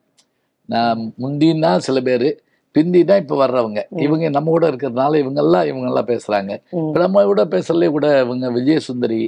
நான் 0.68 1.00
முந்தின்னா 1.22 1.70
சில 1.86 1.98
பேர் 2.08 2.28
பிந்தி 2.74 3.00
தான் 3.10 3.20
இப்போ 3.22 3.36
வர்றவங்க. 3.42 3.80
இவங்க 4.04 4.26
நம்ம 4.34 4.50
கூட 4.56 4.66
இருக்கிறதுனால 4.70 5.20
இவங்கெல்லாம் 5.22 5.68
இவங்கெல்லாம் 5.70 6.06
இப்போ 6.10 6.98
நம்ம 7.04 7.24
கூட 7.30 7.42
பேசலே 7.54 7.88
கூட 7.96 8.08
இவங்க 8.24 8.48
விஜயசுந்தரி. 8.58 9.22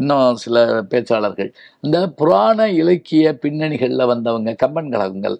இன்னும் 0.00 0.38
சில 0.44 0.58
பேச்சாளர்கள். 0.92 1.50
இந்த 1.86 1.98
புராண 2.20 2.68
இலக்கிய 2.82 3.32
பின்னணிகள்ல 3.42 4.04
வந்தவங்க 4.12 4.54
கம்பன் 4.62 4.92
கழகங்கள் 4.94 5.36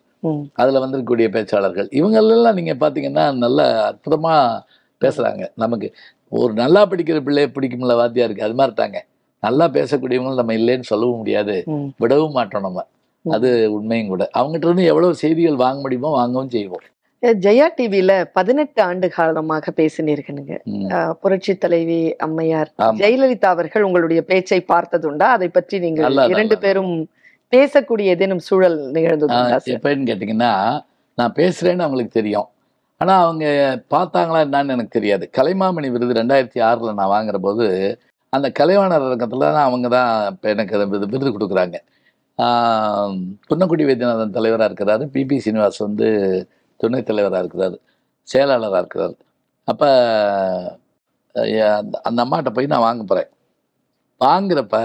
அதுல 0.63 0.81
வந்திருக்கக்கூடிய 0.83 1.29
பேச்சாளர்கள் 1.37 1.89
இவங்களெல்லாம் 1.99 2.59
நீங்க 2.59 2.75
பாத்தீங்கன்னா 2.83 3.25
நல்ல 3.45 3.61
அற்புதமா 3.89 4.35
பேசுறாங்க. 5.01 5.43
நமக்கு 5.63 5.89
ஒரு 6.43 6.53
நல்லா 6.63 6.83
படிக்கிற 6.93 7.19
பிள்ளைய 7.27 7.49
பிடிக்கும்ல 7.57 7.95
வாத்தியாருக்கு 8.01 8.47
அது 8.47 8.57
மாதிரி 8.61 8.75
தாங்க 8.83 9.01
நல்லா 9.45 9.67
பேசக்கூடியவங்க 9.71 10.35
நம்ம 10.35 10.55
இல்லைன்னு 10.55 10.91
சொல்லவும் 10.91 11.17
முடியாது. 11.17 11.57
விடவும் 11.99 12.33
மாட்டோம் 12.33 12.63
நம்ம. 12.63 12.81
அது 13.25 13.49
உண்மையும் 13.71 14.09
கூட. 14.09 14.25
அவங்ககிட்ட 14.39 14.67
இருந்து 14.67 14.85
எவ்வளவு 14.85 15.15
செய்திகள் 15.15 15.63
வாங்க 15.63 15.81
முடியுமோ 15.81 16.11
வாங்கவும் 16.15 16.51
செய்வோம். 16.51 16.85
ஜெயா 17.41 17.67
டிவில 17.77 18.13
பதினெட்டு 18.33 18.81
ஆண்டு 18.83 19.07
காலமாக. 19.11 19.67
அஹ், 20.97 21.13
புரட்சி 21.21 21.53
தலைவி 21.57 22.01
அம்மையார். 22.19 22.71
ஜெயலலிதா 22.99 23.49
அவர்கள் 23.49 23.83
உங்களுடைய 23.83 24.23
பேச்சை 24.23 24.59
பார்த்ததுண்டா? 24.69 25.29
அதை 25.37 25.49
பற்றி 25.49 25.79
நீங்கள் 25.79 26.07
நல்லா, 26.07 26.25
இரண்டு. 26.27 26.57
பேரும் 26.59 26.93
பேசக்கூடிய 27.53 28.13
ஏதேனும் 28.15 28.45
சூழல் 28.45 28.77
சார்? 29.53 29.65
எப்பன்னு 29.75 30.09
கேட்டிங்கன்னா 30.11 30.53
நான் 31.19 31.35
பேசுறேன்னு 31.37 31.85
அவங்களுக்கு 31.85 32.13
தெரியும். 32.13 32.49
ஆனா 33.01 33.15
அவங்க 33.23 33.45
பார்த்தாங்களா 33.91 34.39
என்னன்னு 34.45 34.69
எனக்கு 34.69 34.97
தெரியாது. 34.99 35.31
கலைமாமணி 35.37 35.91
விருது 35.91 36.15
ரெண்டாயிரத்தி 36.15 36.61
ஆறுல 36.65 36.95
நான் 36.95 37.13
வாங்குற 37.13 37.39
போது 37.39 37.67
அந்த 38.37 38.49
கலைவாணர் 38.61 39.07
அரங்கத்துல 39.09 39.49
தான் 39.57 39.67
அவங்க 39.69 39.89
தான் 39.97 40.11
இப்போ 40.33 40.49
எனக்கு 40.55 40.79
விருது 40.93 41.07
விருது 41.15 41.31
கொடுக்குறாங்க. 41.37 41.77
ஆஹ் 42.39 43.17
புன்னக்குடி 43.51 43.85
வைத்தியநாதன் 43.89 44.37
தலைவராக 44.39 44.69
இருக்கிறாரு. 44.71 45.05
பிபி 45.15 45.37
சீனிவாஸ் 45.47 45.81
வந்து 45.87 46.09
துணைத் 46.81 47.09
தலைவராக 47.11 47.43
இருக்கிறாரு. 47.45 47.77
செயலாளராக 48.29 48.83
இருக்கிறார். 48.85 49.15
அப்போ 49.69 49.89
அந்த 51.75 51.95
அந்த 52.09 52.19
அம்மாட்ட 52.25 52.51
போய் 52.57 52.73
நான் 52.75 52.87
வாங்க 52.89 53.03
போகிறேன் 53.11 53.31
வாங்குறப்ப 54.21 54.77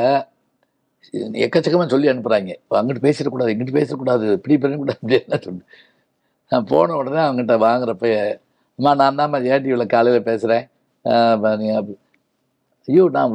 எக்கச்சக்கமாக 1.45 1.89
சொல்லி 1.93 2.07
அனுப்புகிறாங்க 2.11 2.53
அங்கிட்டு 2.79 3.05
பேசிடக்கூடாது 3.07 3.53
இங்கிட்டு 3.53 3.77
பேசக்கூடாது 3.79 4.25
இப்படி 4.37 4.55
பண்ணக்கூடாது 4.63 4.99
அப்படின்னு 5.03 5.39
சொல்லி. 5.47 5.63
நான் 6.51 6.67
போன 6.73 6.95
உடனே 7.01 7.21
அவங்ககிட்ட 7.27 7.55
வாங்குறப்ப 7.67 8.07
அம்மா 8.79 8.91
நான் 9.01 9.19
தான் 9.21 9.35
ஏடிவியில் 9.53 9.93
காலையில் 9.95 10.27
பேசுகிறேன் 10.29 10.65
ஐயோ 12.87 13.09
நான் 13.11 13.33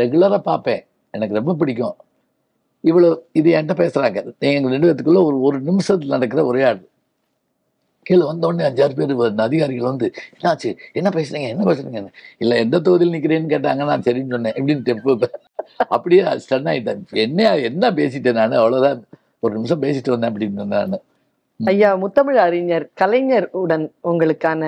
ரெகுலராக 0.00 0.38
பார்ப்பேன். 0.38 0.82
எனக்கு 1.10 1.34
ரொம்ப 1.34 1.54
பிடிக்கும். 1.54 1.96
இவ்வளோ 2.84 3.08
இது 3.32 3.48
என்கிட்ட 3.52 3.74
பேசுகிறாங்க 3.82 4.18
எங்கள் 4.38 4.72
ரெண்டு 4.74 4.88
பேத்துக்குள்ளே 4.88 5.22
ஒரு 5.28 5.36
ஒரு 5.40 5.60
நிமிஷத்தில் 5.60 6.14
நடக்கிற 6.14 6.44
ஒரே 6.44 6.62
ஆள். 6.62 6.80
கீழே 8.02 8.24
வந்தோடனே 8.30 8.64
அஞ்சாறு 8.68 8.94
பேர் 8.96 9.38
அதிகாரிகள் 9.46 9.90
வந்து 9.90 10.06
என்னாச்சு? 10.36 10.70
என்ன 10.92 11.08
பேசுறீங்க? 11.14 11.46
என்ன 11.54 11.64
பேசுறீங்க? 11.70 12.00
இல்லை 12.38 12.58
எந்த 12.58 12.80
தொகுதியில் 12.80 13.14
நிற்கிறேன்னு 13.14 13.52
கேட்டாங்க 13.52 13.84
நான் 13.90 14.06
சரின்னு 14.08 14.34
சொன்னேன். 14.34 14.52
எப்படின்னு 14.52 14.82
தெப்பு 14.82 15.30
அப்படியே 15.88 16.22
ஸ்டன் 16.22 16.68
ஆகிட்டேன் 16.72 17.00
என்ன 17.24 17.56
என்ன 17.56 17.90
பேசிட்டேன் 17.90 18.38
நான்? 18.40 18.58
அவ்வளோதான் 18.62 19.00
ஒரு 19.40 19.54
நிமிஷம் 19.54 19.82
பேசிட்டு 19.82 20.14
வந்தேன் 20.14 20.32
அப்படின்னு 20.32 20.66
நான். 20.74 21.00
ஐயா 21.64 21.90
முத்தமிழ் 21.96 22.38
அறிஞர் 22.46 22.86
கலைஞர் 22.94 23.48
உடன் 23.62 23.86
உங்களுக்கான 24.10 24.62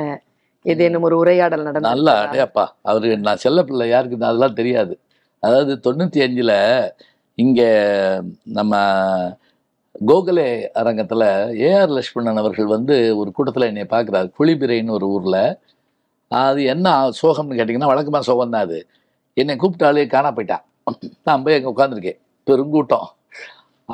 ஏதேனும் 0.73 1.06
ஒரு 1.08 1.16
உரையாடல் 1.23 1.66
நடந்தது 1.68 1.90
நல்லா 1.90 2.14
அடையாப்பா. 2.25 2.64
அவரு 2.90 3.08
நான் 3.26 3.42
செல்ல 3.44 3.62
பிள்ளை 3.68 3.87
யாருக்கு 3.94 4.25
அதெல்லாம் 4.28 4.58
தெரியாது. 4.61 4.94
அதாவது 5.42 5.73
தொண்ணூற்றி 5.87 6.20
அஞ்சில் 6.26 6.56
இங்கே 7.44 7.68
நம்ம 8.58 8.75
கோகலே 10.11 10.46
அரங்கத்தில் 10.80 11.26
ஏஆர் 11.68 11.94
லட்சுமணன் 11.96 12.40
அவர்கள் 12.42 12.75
வந்து 12.76 12.94
ஒரு 13.20 13.30
கூட்டத்தில் 13.37 13.70
என்னை 13.70 13.85
பார்க்குறாரு 13.94 14.28
குளிபிரைன்னு 14.38 14.96
ஒரு 14.99 15.06
ஊரில். 15.14 15.42
அது 16.30 16.61
என்ன 16.75 16.94
சோகம்னு 17.20 17.58
கேட்டிங்கன்னா 17.58 17.92
வழக்கமாக 17.92 18.26
சோகம் 18.28 18.54
தான் 18.54 18.66
அது. 18.66 18.78
என்னை 19.37 19.54
கூப்பிட்டு 19.62 19.87
ஆளே 19.88 20.06
காணா 20.14 20.30
போயிட்டான் 20.37 20.64
நான் 21.28 21.44
போய் 21.44 21.56
அங்கே 21.58 21.70
உட்காந்துருக்கேன் 21.75 22.18
பெருங்கூட்டம். 22.46 23.06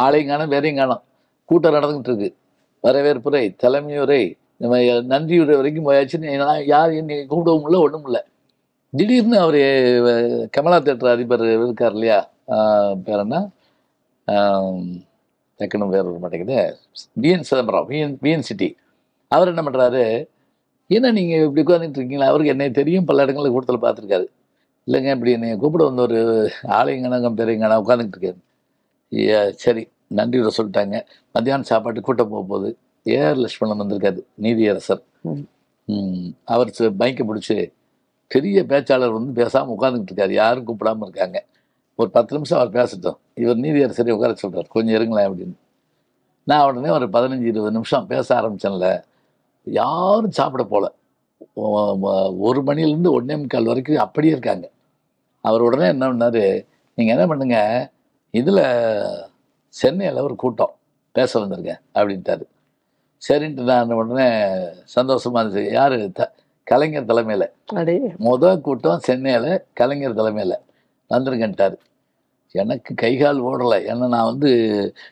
ஆளையும் 0.05 0.31
காணும் 0.31 0.53
வேறையும் 0.55 0.81
காணும். 0.81 1.03
கூட்டம் 1.49 1.77
நடந்துகிட்டு 1.77 2.11
இருக்கு. 2.11 2.31
வரவேற்புரை 2.85 3.45
தலைமையுரை 3.63 4.23
நம்ம 4.63 4.77
நன்றியுடைய 5.13 5.57
வரைக்கும் 5.61 5.87
போயாச்சு. 5.89 6.19
நான் 6.43 6.67
யார் 6.75 6.91
என்னை 7.01 7.17
கூப்பிடவும் 7.31 7.67
இல்லை 7.69 7.81
ஒன்றும் 7.87 8.07
இல்லை. 8.09 8.21
திடீர்னு 8.99 9.37
அவர் 9.45 9.61
கமலா 10.55 10.79
தேட்டர் 10.87 11.15
அதிபர் 11.15 11.45
இருக்கார் 11.55 11.95
இல்லையா? 11.97 12.19
பேர் 13.07 13.23
என்ன? 13.25 13.37
ஆம், 14.29 14.85
டக்குன்னு 15.61 15.89
பேர் 15.95 16.07
வர 16.09 16.19
மாட்டேங்குது. 16.25 16.59
PN 17.23 17.47
Chidambaram 17.51 17.89
PN 17.91 18.17
PN 18.25 18.47
city. 18.49 18.69
அவர் 19.37 19.51
என்ன 19.53 19.63
பண்ணுறாரு 19.67 20.05
என்ன 20.91 21.13
நீங்கள் 21.19 21.45
இப்படி 21.47 21.63
உட்காந்துட்டு 21.67 21.99
இருக்கீங்களா? 22.01 22.31
அவருக்கு 22.31 22.53
என்னை 22.55 22.69
தெரியும் 22.81 23.09
பல 23.11 23.25
இடங்களில் 23.27 23.55
கூட்டத்தில் 23.55 23.85
பார்த்துருக்காரு. 23.85 24.27
இல்லைங்க 24.89 25.11
இப்படி 25.17 25.33
என்னை 25.37 25.51
கூப்பிட 25.63 25.83
வந்த 25.89 26.03
ஒரு 26.09 26.21
ஆலயங்கணகம் 26.79 27.39
பெரியங்கனா 27.41 27.77
உட்காந்துக்கிட்டு 27.85 28.19
இருக்காரு 28.19 28.41
சரி 29.65 29.83
நன்றியோட 30.19 30.51
சொல்லிட்டாங்க. 30.59 30.97
மத்தியானம் 31.35 31.69
சாப்பாட்டு 31.71 32.01
கூட்டம் 32.09 32.31
போக 32.33 32.43
போகுது. 32.53 32.71
ஏஆர் 33.05 33.37
லட்சுமணன் 33.37 33.87
வந்திருக்காரு 33.87 34.21
நீதியரசர். 34.43 35.03
அவர் 36.45 36.75
பைக்கை 36.79 37.27
பிடிச்சி 37.27 37.73
பெரிய 38.29 38.63
பேச்சாளர் 38.63 39.13
வந்து 39.13 39.33
பேசாமல் 39.33 39.77
உட்காந்துக்கிட்டு 39.79 40.15
இருக்காரு. 40.15 40.33
யாரும் 40.33 40.67
கூப்பிடாம 40.67 40.97
இருக்காங்க. 41.01 41.45
ஒரு 41.95 42.11
பத்து 42.11 42.35
நிமிஷம் 42.35 42.59
அவர் 42.59 42.73
பேசட்டும். 42.73 43.17
இவர் 43.35 43.57
நீதியரசரை 43.57 44.11
உட்கார 44.11 44.35
சொல்றார். 44.43 44.69
கொஞ்சம் 44.69 44.95
இருங்களேன் 44.95 45.31
அப்படின்னு. 45.31 45.53
நான் 46.45 46.71
உடனே 46.71 46.89
ஒரு 46.89 47.07
பதினஞ்சு 47.07 47.43
இருபது 47.43 47.71
நிமிஷம் 47.71 48.07
பேச 48.07 48.41
ஆரம்பிச்சேன்ல. 48.41 49.03
யாரும் 49.65 50.31
சாப்பிட 50.31 50.93
ஒ- 51.55 52.35
ஒரு 52.39 52.63
மணிலேருந்து 52.63 53.21
ஒன்னே 53.21 53.39
முக்கால் 53.39 53.65
வரைக்கும் 53.65 53.97
அப்படியே 53.97 54.33
இருக்காங்க. 54.33 54.71
அவர் 55.41 55.61
உடனே 55.61 55.87
என்ன 55.87 56.13
பண்ணாரு? 56.13 56.67
நீங்கள் 56.95 57.15
என்ன 57.15 57.27
பண்ணுங்க? 57.27 57.91
இதில் 58.31 59.05
சென்னையில் 59.69 60.19
ஒரு 60.19 60.37
கூட்டம். 60.37 60.75
பேச 61.13 61.41
வந்திருக்கேன். 61.41 61.81
அப்படின்ட்டாரு. 61.95 62.43
சரின்ட்டு 63.29 63.63
நான் 63.63 63.91
உடனே 63.91 64.27
சந்தோஷமா 64.97 65.39
இருந்துச்சு. 65.41 65.73
யார்? 65.73 66.13
த 66.13 66.35
கலைஞர் 66.65 67.05
தலைமையில். 67.05 67.53
அடே. 67.75 67.97
முத 68.19 68.61
கூட்டம் 68.61 68.99
சென்னையில் 68.99 69.65
கலைஞர் 69.73 70.15
தலைமையில் 70.15 70.57
வந்திருக்கேன்ட்டார். 71.11 71.77
எனக்கு 72.51 72.95
கைகால் 72.95 73.43
ஓடலை. 73.43 73.79
ஏன்னா 73.91 74.07
நான் 74.09 74.31
வந்து 74.31 74.51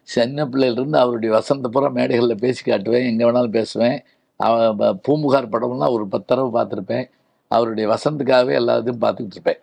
சின்ன 0.02 0.44
பிள்ளையிலிருந்து 0.44 0.96
அவருடைய 0.96 1.34
வசந்த 1.34 1.68
புறம் 1.68 1.96
மேடைகளில் 1.96 2.40
பேசி 2.40 2.70
காட்டுவேன் 2.70 3.08
எங்கே 3.10 3.24
வேணாலும் 3.24 3.56
பேசுவேன். 3.58 4.04
அவ 4.36 4.94
பூம்புகார் 5.02 5.48
படம்லாம் 5.48 5.90
ஒரு 5.90 6.06
பத்து 6.06 6.26
தடவை 6.26 6.50
பார்த்துருப்பேன். 6.56 7.10
அவருடைய 7.48 7.86
வசந்துக்காகவே 7.88 8.52
எல்லா 8.52 8.76
இதையும் 8.76 9.02
பார்த்துக்கிட்டு 9.02 9.36
இருப்பேன். 9.38 9.60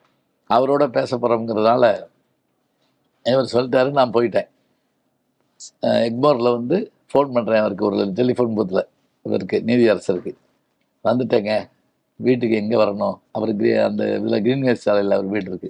அவரோட 0.50 0.88
பேச 0.88 1.18
போகிறோங்கிறதுனால 1.18 1.84
இவர் 3.24 3.54
சொல்லிட்டாரு 3.54 3.90
நான் 3.92 4.12
போயிட்டேன். 4.12 4.50
எக்மோரில் 5.82 6.56
வந்து 6.58 6.92
ஃபோன் 7.12 7.34
பண்ணுறேன் 7.36 7.64
அவருக்கு 7.64 7.88
ஒரு 7.90 7.98
டெலிஃபோன் 8.20 8.56
பூத்தில் 8.58 8.84
இவருக்கு 9.26 9.58
நீதியரசருக்கு. 9.70 10.34
வந்துட்டேங்க. 11.08 11.54
வீட்டுக்கு 12.26 12.56
எங்கே 12.62 12.78
வரணும்? 12.84 13.16
அவர் 13.32 13.52
கிரீ 13.60 13.72
அந்த 13.88 14.04
இதில் 14.20 14.44
கிரீன்வேஸ் 14.46 14.86
சாலையில் 14.86 15.16
அவர் 15.18 15.32
வீடு 15.34 15.50
இருக்கு. 15.52 15.70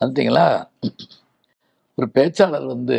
வந்துட்டிங்களா? 0.00 0.46
ஒரு 1.98 2.06
பேச்சாளர் 2.16 2.66
வந்து 2.74 2.98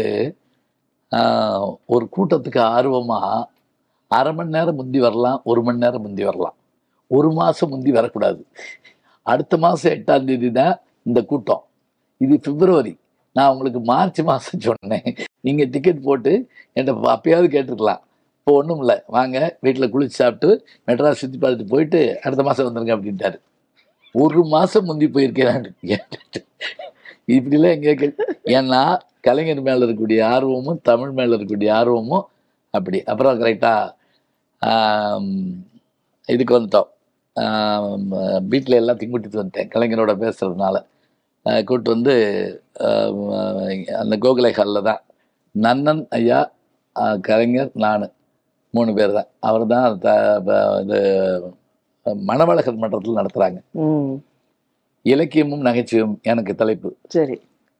ஒரு 1.94 2.06
கூட்டத்துக்கு 2.16 2.60
ஆர்வமாக 2.76 3.30
அரை 4.18 4.32
மணி 4.38 4.50
நேரம் 4.56 4.78
முந்தி 4.80 5.00
வரலாம் 5.00 5.40
ஒரு 5.52 5.62
மணி 5.64 5.84
நேரம் 5.84 6.04
முந்தி 6.06 6.24
வரலாம். 6.30 6.56
ஒரு 7.18 7.30
மாதம் 7.40 7.72
முந்தி 7.74 7.92
வரக்கூடாது. 7.92 8.42
அடுத்த 9.32 9.58
மாதம் 9.64 9.94
எட்டாம் 9.96 10.28
தேதி 10.30 10.50
தான் 10.52 10.76
இந்த 11.08 11.20
கூட்டம். 11.32 11.64
இது 12.18 12.36
பிப்ரவரி. 12.46 12.94
நான் 13.36 13.52
உங்களுக்கு 13.54 13.82
மார்ச் 13.92 14.22
மாதம் 14.30 14.66
சொன்னேன். 14.68 15.10
நீங்கள் 15.48 15.70
டிக்கெட் 15.74 16.06
போட்டு 16.08 16.32
என்கிட்ட 16.76 17.12
அப்பயாவது 17.16 17.48
கேட்டிருக்கலாம். 17.56 18.02
இப்போ 18.40 18.52
ஒன்றும் 18.60 18.82
இல்லை. 18.84 18.98
வாங்க 19.16 19.38
வீட்டில் 19.66 19.92
குளிச்சு 19.94 20.20
சாப்பிட்டு 20.22 20.50
மெட்ராஸ் 20.88 21.22
சுற்றி 21.22 21.38
பார்த்துட்டு 21.42 21.72
போயிட்டு 21.74 22.00
அடுத்த 22.24 22.44
மாதம் 22.48 22.68
வந்துருங்க 22.68 22.96
அப்படின்ட்டாரு. 22.98 23.38
ஒரு 24.24 24.42
மாதம் 24.54 24.88
முந்தி 24.90 25.08
போயிருக்கேன். 25.16 25.68
இப்படிலாம் 27.36 27.76
எங்கே 27.78 27.94
கே 28.02 28.08
ஏன்னா 28.58 28.82
கலைஞர் 29.28 29.66
மேலே 29.66 29.80
இருக்கக்கூடிய 29.80 30.20
ஆர்வமும் 30.34 30.80
தமிழ் 30.90 31.12
மேலே 31.18 31.32
இருக்கக்கூடிய 31.32 31.70
ஆர்வமும் 31.80 32.26
அப்படி. 32.78 32.98
அப்புறம் 33.12 33.42
கரெக்டாக 33.42 33.96
இதுக்கு 36.34 36.56
வந்துட்டோம். 36.58 36.90
வீட்டில் 38.54 38.80
எல்லாம் 38.80 39.00
கூட்டிட்டு 39.02 39.42
வந்துட்டேன். 39.42 39.70
கலைஞரோட 39.76 40.14
பேசுகிறதுனால 40.24 40.76
கூப்பிட்டு 41.68 41.94
வந்து 41.96 42.16
அந்த 44.02 44.16
கோகுலை 44.26 44.52
ஹாலில் 44.58 44.88
தான். 44.90 45.02
நன்னன் 45.66 46.02
ஐயா 46.18 46.40
கலைஞர் 47.28 47.72
நான் 47.84 48.06
மூணு 48.74 48.92
பேர் 48.98 49.16
தான் 49.18 49.30
அவர் 49.48 49.64
தான் 49.74 49.86
த 50.04 50.10
இது 50.84 50.98
மணவழகர் 52.30 52.82
மன்றத்தில் 52.82 53.20
நடத்துகிறாங்க 53.20 53.60
இலக்கியமும் 55.06 55.66
நகைச்சுவையும் 55.68 56.16
எனக்கு 56.32 56.54
தலைப்பு. 56.62 56.90
சரி. 57.16 57.36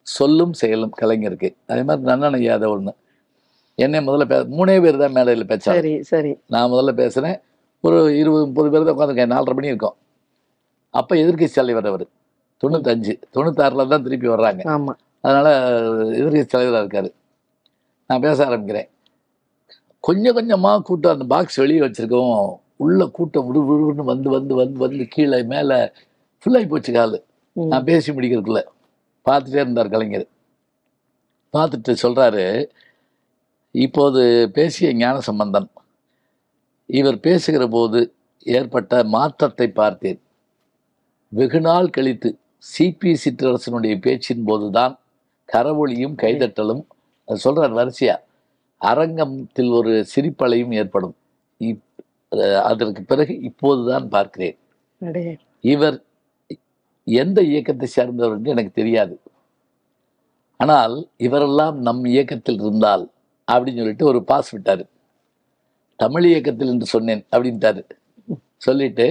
சொல்லும் 0.08 0.54
செயலும் 0.60 0.94
கலைஞருக்கு. 1.00 1.50
அதே 1.72 1.82
மாதிரி 1.88 2.08
நன்னன் 2.10 2.38
ஐயா 2.40 2.54
அதை 2.58 2.68
ஒன்று 2.74 2.92
என்னை 3.78 4.00
முதல்ல 4.08 4.26
பே 4.32 4.38
மூணே 4.58 4.76
பேர் 4.86 5.02
தான் 5.02 5.16
மேடையில் 5.18 5.50
பேச்சாளர் 5.50 5.78
சரி 5.80 5.94
சரி. 6.12 6.32
நான் 6.54 6.72
முதல்ல 6.74 6.92
பேசுகிறேன் 7.02 7.38
ஒரு 7.84 7.98
இருபது 8.22 8.44
முப்பது 8.48 8.70
பேர் 8.74 8.86
தான் 8.86 8.96
உட்காந்துருக்கேன் 8.96 9.34
நாலரை 9.34 9.54
மணி 9.58 9.72
இருக்கும். 9.74 9.96
அப்போ 10.94 11.14
எதிர்க்கட்சி 11.24 11.58
தலைவர் 11.60 11.90
அவர். 11.92 12.06
தொண்ணூத்தஞ்சு 12.64 13.14
தொண்ணூத்தாறில் 13.36 13.92
தான் 13.94 14.06
திருப்பி 14.08 14.28
வர்றாங்க. 14.34 14.62
ஆமா. 14.76 14.94
அதனால் 15.24 15.52
எதிர்க்கட்சி 16.20 16.50
தலைவராக 16.56 16.84
இருக்கார். 16.84 17.10
நான் 18.10 18.24
பேச 18.26 18.38
ஆரம்பிக்கிறேன். 18.46 18.90
கொஞ்சம் 20.04 20.34
கொஞ்சமாக 20.34 20.82
கூட்டம் 20.82 21.12
அந்த 21.12 21.26
பாக்ஸ் 21.26 21.56
வெளியே 21.56 21.80
வச்சுருக்கோம் 21.80 22.60
உள்ள 22.76 23.08
கூட்டம் 23.08 23.48
விடு 23.48 23.62
விடுன்னு 23.68 24.04
வந்து 24.04 24.30
வந்து 24.30 24.54
வந்து 24.56 24.78
வந்து 24.80 25.08
கீழே 25.08 25.44
மேலே 25.44 25.78
ஃபுல்லாகி 26.42 26.68
போச்சு 26.68 26.92
கால். 26.94 27.18
நான் 27.56 27.84
பேசி 27.84 28.12
முடிக்கிறதுக்குள்ள. 28.12 28.62
பார்த்துட்டே 29.26 29.62
இருந்தார் 29.66 29.90
கலைஞர். 29.90 30.28
பார்த்துட்டு 31.54 31.94
சொல்கிறாரு 32.04 32.46
இப்போது 33.76 34.22
பேசிய 34.54 34.94
ஞான 34.94 35.20
சம்பந்தன் 35.20 35.70
இவர் 36.90 37.20
பேசுகிற 37.20 37.68
போது 37.68 38.00
ஏற்பட்ட 38.56 39.04
மாற்றத்தை 39.16 39.68
பார்த்தேன். 39.82 40.20
வெகு 41.32 41.62
நாள் 41.62 41.90
கழித்து 41.90 42.30
சிபி 42.72 43.12
சிற்றரசனுடைய 43.24 43.96
பேச்சின் 44.02 44.44
போதுதான் 44.44 45.00
கரவொளியும் 45.54 46.16
கைதட்டலும் 46.24 46.84
அது 47.30 47.40
சொல்றார் 47.46 47.78
வரிசையா. 47.80 48.16
அரங்கத்தில் 48.82 49.72
ஒரு 49.72 49.92
சிரிப்பலையும் 50.14 50.74
ஏற்படும். 50.74 51.16
இப் 51.62 51.86
அதற்கு 52.64 53.02
பிறகு 53.04 53.34
இப்போதுதான் 53.40 54.08
பார்க்கிறேன். 54.08 54.58
அடே. 55.02 55.24
இவர் 55.74 55.98
எந்த 57.08 57.40
இயக்கத்தை 57.52 57.88
சேர்ந்தவர் 57.88 58.36
என்று 58.38 58.52
எனக்கு 58.52 58.72
தெரியாது. 58.72 59.16
ஆனால் 60.60 60.96
இவரெல்லாம் 61.20 61.78
நம் 61.88 62.04
இயக்கத்தில் 62.06 62.62
இருந்தால் 62.62 63.04
அப்படின்னு 63.48 63.82
சொல்லிட்டு 63.82 64.06
ஒரு 64.06 64.20
பாஸ் 64.24 64.50
விட்டாரு. 64.56 64.84
தமிழ் 66.00 66.26
இயக்கத்தில் 66.26 66.72
என்று 66.74 66.88
சொன்னேன் 66.96 67.24
அப்படின்ட்டாரு. 67.34 67.82
சொல்லிட்டு 68.58 69.08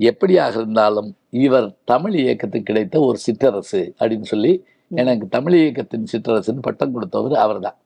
எப்படியாக 0.00 0.54
இருந்தாலும் 0.60 1.10
இவர் 1.44 1.68
தமிழ் 1.84 2.16
இயக்கத்துக்கு 2.22 2.68
கிடைத்த 2.70 2.96
ஒரு 3.00 3.18
சிற்றரசு 3.26 3.80
அப்படின்னு 4.00 4.28
சொல்லி 4.32 4.52
எனக்கு 4.90 5.26
தமிழ் 5.28 5.56
இயக்கத்தின் 5.60 6.08
சிற்றரசுன்னு 6.12 6.66
பட்டம் 6.68 6.94
கொடுத்தவர் 6.94 7.34
அவர்தான். 7.44 7.76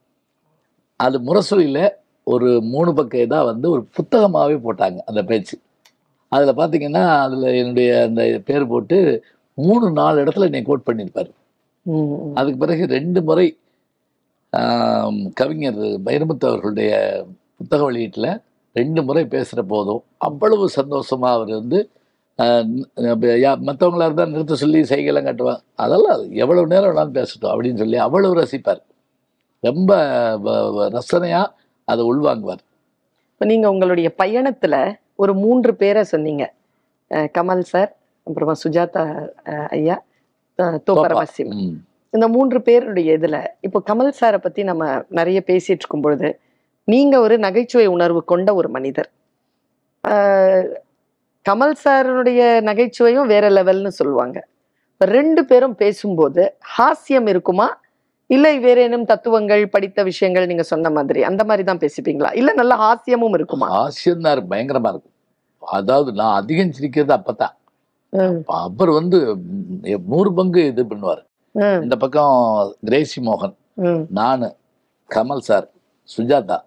அது 1.01 1.17
முரசொலியில் 1.29 1.85
ஒரு 2.33 2.49
மூணு 2.73 2.91
பக்கம் 2.95 3.23
இதாக 3.25 3.45
வந்து 3.51 3.67
ஒரு 3.75 3.83
புத்தகமாகவே 3.97 4.57
போட்டாங்க 4.67 4.99
அந்த 5.11 5.21
பேச்சு. 5.31 5.57
அதில் 6.33 6.59
பார்த்தீங்கன்னா 6.61 7.05
அதில் 7.25 7.47
என்னுடைய 7.61 7.91
அந்த 8.09 8.23
பேர் 8.49 8.71
போட்டு 8.73 8.99
மூணு 9.59 9.87
நாலு 10.01 10.19
இடத்துல 10.25 10.49
என்னை 10.51 10.63
கோட் 10.69 10.87
பண்ணியிருப்பார். 10.89 11.31
அதுக்கு 12.39 12.59
பிறகு 12.65 12.85
ரெண்டு 12.97 13.21
முறை 13.29 13.47
கவிஞர் 15.41 15.81
வைரமுத்து 16.07 16.47
அவர்களுடைய 16.51 16.93
புத்தக 17.59 17.83
வெளியீட்டில் 17.91 18.31
ரெண்டு 18.77 19.01
முறை 19.09 19.23
பேசுகிற 19.35 19.61
போதும் 19.73 20.03
அவ்வளவு 20.27 20.65
சந்தோஷமாக 20.79 21.37
அவர் 21.37 21.53
வந்து 21.61 21.79
மற்றவங்களா 23.67 24.05
இருந்தால் 24.05 24.31
நிறுத்த 24.31 24.55
சொல்லி 24.55 24.81
சைகெல்லாம் 24.83 25.27
காட்டுவாங்க 25.27 25.63
அதெல்லாம் 25.77 26.31
எவ்வளவு 26.35 26.67
நேரம் 26.67 26.91
வேணாலும் 26.91 27.17
பேசட்டும் 27.19 27.53
அப்படின்னு 27.53 27.77
சொல்லி 27.77 27.97
அவ்வளவு 27.97 28.35
ரசிப்பார். 28.37 28.81
ரொம்ப 29.65 29.91
ரசனையாக 30.97 31.53
அதை 31.89 32.05
உள்வாங்குவார். 32.05 32.63
இப்ப 33.33 33.45
நீங்க 33.45 33.71
உங்களுடைய 33.71 34.15
பயணத்துல 34.19 34.75
ஒரு 35.17 35.35
மூன்று 35.35 35.75
பேரை 35.75 36.05
சொன்னீங்க. 36.05 36.45
கமல் 37.11 37.61
சார் 37.61 37.91
அப்புறமா 38.27 38.55
சுஜாதா 38.65 39.05
ஐயா 39.69 39.97
அஹ் 40.59 40.79
தோப்பரவாசிவம் 40.87 41.61
ம். 41.63 41.77
இந்த 42.15 42.29
மூன்று 42.29 42.63
பேருடைய 42.63 43.19
இதுல 43.19 43.37
இப்போ 43.61 43.83
கமல் 43.87 44.13
சாரை 44.21 44.39
பத்தி 44.39 44.63
நம்ம 44.63 44.85
நிறைய 45.09 45.43
பேசிட்டு 45.47 45.81
இருக்கும் 45.81 46.01
பொழுது 46.01 46.29
நீங்க 46.89 47.21
ஒரு 47.21 47.39
நகைச்சுவை 47.39 47.87
உணர்வு 47.87 48.25
கொண்ட 48.25 48.55
ஒரு 48.55 48.69
மனிதர். 48.69 49.11
கமல் 51.49 51.77
சாருடைய 51.83 52.41
நகைச்சுவையும் 52.69 53.29
வேற 53.33 53.45
லெவல்னு 53.57 53.93
சொல்லுவாங்க. 53.99 54.39
இப்ப 54.93 55.07
ரெண்டு 55.19 55.43
பேரும் 55.51 55.77
பேசும்போது 55.83 56.43
ஹாஸ்யம் 56.77 57.29
இருக்குமா? 57.33 57.69
இல்லை 58.31 58.53
வேற 58.65 58.79
ஏனும் 58.87 59.07
தத்துவங்கள் 59.11 59.63
படித்த 59.75 60.03
விஷயங்கள் 60.09 60.49
நீங்க 60.51 60.65
சொன்ன 60.73 60.91
மாதிரி 60.97 61.21
அந்த 61.29 61.43
மாதிரி 61.49 61.63
தான் 61.69 61.81
பேசிப்பீங்களா? 61.85 62.31
இல்ல 62.41 62.51
நல்ல 62.61 62.75
ஹாஸ்யமும் 62.83 63.37
இருக்குமா? 63.39 63.69
ஹாஸ்யம் 63.77 64.25
தான் 64.25 64.35
இருக்கு, 64.35 64.53
பயங்கரமா 64.55 64.91
இருக்கும் 64.93 65.17
அதாவது 65.77 66.11
நான் 66.21 66.37
அதிகம் 66.41 66.75
சிரிக்கிறது 66.77 67.15
அப்பதான் 67.19 67.57
அவர் 68.61 68.91
வந்து 68.99 69.19
நூறு 70.13 70.31
பங்கு 70.39 70.63
இது 70.71 70.83
பண்ணுவார். 70.91 71.23
இந்த 71.85 71.97
பக்கம் 72.03 72.35
கிரேசி 72.89 73.19
மோகன். 73.29 73.55
நான் 74.19 74.45
கமல் 75.11 75.47
சார் 75.49 75.67
சுஜாதா. 76.15 76.59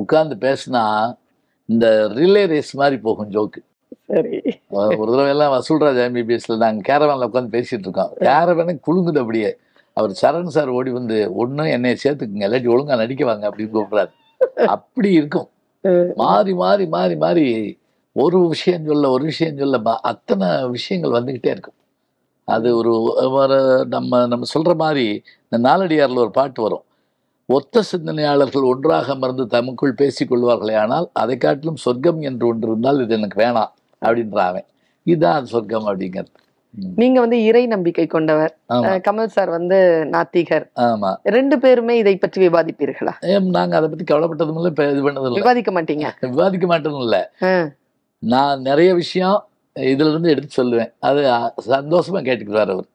உட்கார்ந்து 0.00 0.36
பேசினா 0.46 0.82
இந்த 1.68 1.86
ரிலே 2.18 2.44
ரேஸ் 2.52 2.72
மாதிரி 2.80 2.98
போகும் 3.06 3.30
ஜோக்கு. 3.36 3.60
சரி. 4.12 4.38
ஒரு 5.00 5.10
தடவை 5.10 5.28
எல்லாம் 5.34 5.52
வசூல்ராஜ் 5.54 6.00
எம்பிபிஎஸ்ல 6.06 6.56
நாங்கள் 6.62 6.86
கேரவானில் 6.88 7.28
உட்காந்து 7.28 7.54
பேசிட்டு 7.56 7.86
இருக்கோம். 7.86 8.10
கேரவானே 8.28 8.74
குலுங்குது 8.86 9.20
அப்படியே. 9.22 9.50
அவர் 9.96 10.12
சரண் 10.22 10.54
சார் 10.56 10.70
ஓடி 10.76 10.90
வந்து 10.98 11.16
ஒன்றும் 11.42 11.70
என்னைய 11.76 11.96
சேர்த்துக்குங்க 12.02 12.46
இல்லாட்டி 12.48 12.70
ஒழுங்கா 12.74 13.00
நடிக்க 13.02 13.24
வாங்க 13.24 13.44
அப்படின்னு 13.48 13.74
கூப்பிடுறாரு. 13.76 14.12
அப்படி 14.74 15.10
இருக்கும். 15.20 15.48
மாறி 16.22 16.52
மாறி 16.62 16.84
மாறி 16.94 17.16
மாறி 17.24 17.46
ஒரு 18.16 18.38
விஷயம் 18.48 18.86
சொல்ல 18.86 19.10
ஒரு 19.10 19.24
விஷயம் 19.30 19.60
சொல்ல 19.60 19.78
அத்தனை 20.10 20.48
விஷயங்கள் 20.76 21.16
வந்துக்கிட்டே 21.18 21.52
இருக்கும். 21.54 21.78
அது 22.48 22.68
ஒரு 22.78 22.92
நம்ம 23.94 24.20
நம்ம 24.26 24.48
சொல்ற 24.54 24.72
மாதிரி 24.84 25.06
இந்த 25.48 25.58
நாலடியார்ல 25.68 26.22
ஒரு 26.24 26.32
பாட்டு 26.38 26.60
வரும். 26.62 26.84
ஒத்த 27.48 27.82
சிந்தனையாளர்கள் 27.82 28.70
ஒன்றாக 28.72 29.12
அமர்ந்து 29.12 29.44
தமக்குள் 29.54 29.98
பேசிக் 30.00 30.30
கொள்வார்களே 30.30 30.74
ஆனால் 30.82 31.06
அதை 31.22 31.36
காட்டிலும் 31.36 31.82
சொர்க்கம் 31.84 32.20
என்று 32.30 32.44
ஒன்று 32.46 32.68
இருந்தால் 32.68 33.02
இது 33.04 33.16
எனக்கு 33.18 33.38
வேணாம். 33.42 33.72
அப்படின்ற 34.02 34.40
அவன் 34.50 34.66
இதுதான் 35.06 35.46
சொர்க்கம் 35.46 35.86
அப்படிங்கிறது. 35.86 36.32
நீங்க 37.00 37.20
வந்து 37.20 37.38
இறை 37.44 37.62
நம்பிக்கை 37.66 38.06
கொண்டவர். 38.06 38.52
கமல் 39.06 39.32
சார் 39.34 39.50
வந்து 39.50 39.78
நாத்திகர். 40.10 40.64
ஆமா. 40.80 41.10
ரெண்டு 41.36 41.56
பேருமே 41.58 41.94
இதை 41.98 42.14
பற்றி 42.16 42.48
விவாதிப்பீர்களா? 42.48 43.14
நாங்க 43.56 43.76
அதை 43.76 43.88
பத்தி 43.88 44.04
கவலைப்பட்டதும் 44.10 44.58
இல்லை 44.60 44.70
இது 44.92 45.02
பண்ணதும் 45.08 45.28
இல்லை. 45.30 45.40
விவாதிக்க 45.40 45.72
மாட்டீங்க. 45.72 46.06
விவாதிக்க 46.36 46.66
மாட்டதும் 46.66 47.02
இல்லை. 47.02 47.22
நான் 48.22 48.60
நிறைய 48.60 48.94
விஷயம் 48.94 49.38
இதுல 49.76 50.10
இருந்து 50.10 50.30
எடுத்து 50.30 50.56
சொல்லுவேன். 50.62 50.90
அது 51.00 51.20
சந்தோஷமா 51.66 52.22
கேட்டுக்குவார் 52.28 52.74
அவர். 52.76 52.88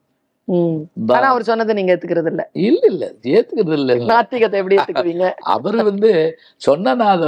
ஆனா 1.16 1.28
அவர் 1.30 1.44
சொன்னதை 1.44 1.74
நீங்க 1.76 1.92
ஏத்துக்கிறது 1.94 2.30
இல்ல. 2.34 2.44
இல்ல 2.68 2.84
இல்ல. 2.92 3.06
ஏத்துக்கிறது 3.34 3.78
இல்ல. 3.82 3.94
நாத்திகத்தை 4.12 4.58
எப்படி 4.62 4.76
ஏத்துக்குவீங்க? 4.76 5.28
அவர் 5.56 5.78
வந்து 5.84 6.12
சொன்னா 6.68 6.94
நான் 6.96 7.24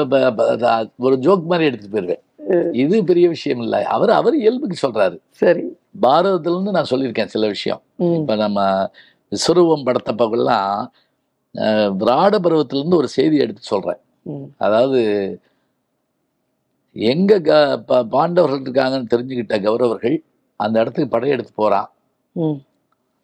ஒரு 0.97 1.15
ஜோக் 1.19 1.49
மாதிரி 1.51 1.67
எடுத்துட்டு 1.69 1.95
போயிருவேன். 1.95 2.23
இது 2.71 3.03
பெரிய 3.03 3.27
விஷயம் 3.27 3.62
இல்ல. 3.62 3.85
அவர் 3.85 4.09
அவர் 4.09 4.35
இயல்புக்கு 4.35 4.88
சொல்றாரு. 4.88 5.19
சரி. 5.29 5.63
பாரதத்துல 6.01 6.51
இருந்து 6.51 6.71
நான் 6.71 6.88
சொல்லியிருக்கேன் 6.89 7.25
சில 7.25 7.47
விஷயம். 7.47 7.81
இப்ப 8.19 8.35
நம்ம 8.35 8.89
விஸ்வரூபம் 9.31 9.83
படத்தப்பெல்லாம் 9.85 10.88
விராட 11.99 12.39
பருவத்துல 12.39 12.75
இருந்து 12.75 12.97
ஒரு 12.97 13.07
செய்தி 13.07 13.38
எடுத்து 13.38 13.62
சொல்றேன். 13.62 13.97
அதாவது 14.57 15.39
எங்க 16.93 17.41
க- 17.41 18.03
பாண்டவர்கள் 18.03 18.62
இருக்காங்கன்னு 18.62 19.05
தெரிஞ்சுக்கிட்ட 19.15 19.62
கௌரவர்கள் 19.62 20.23
அந்த 20.55 20.79
இடத்துக்கு 20.79 21.09
படையெடுத்து 21.09 21.51
போறான் 21.55 21.91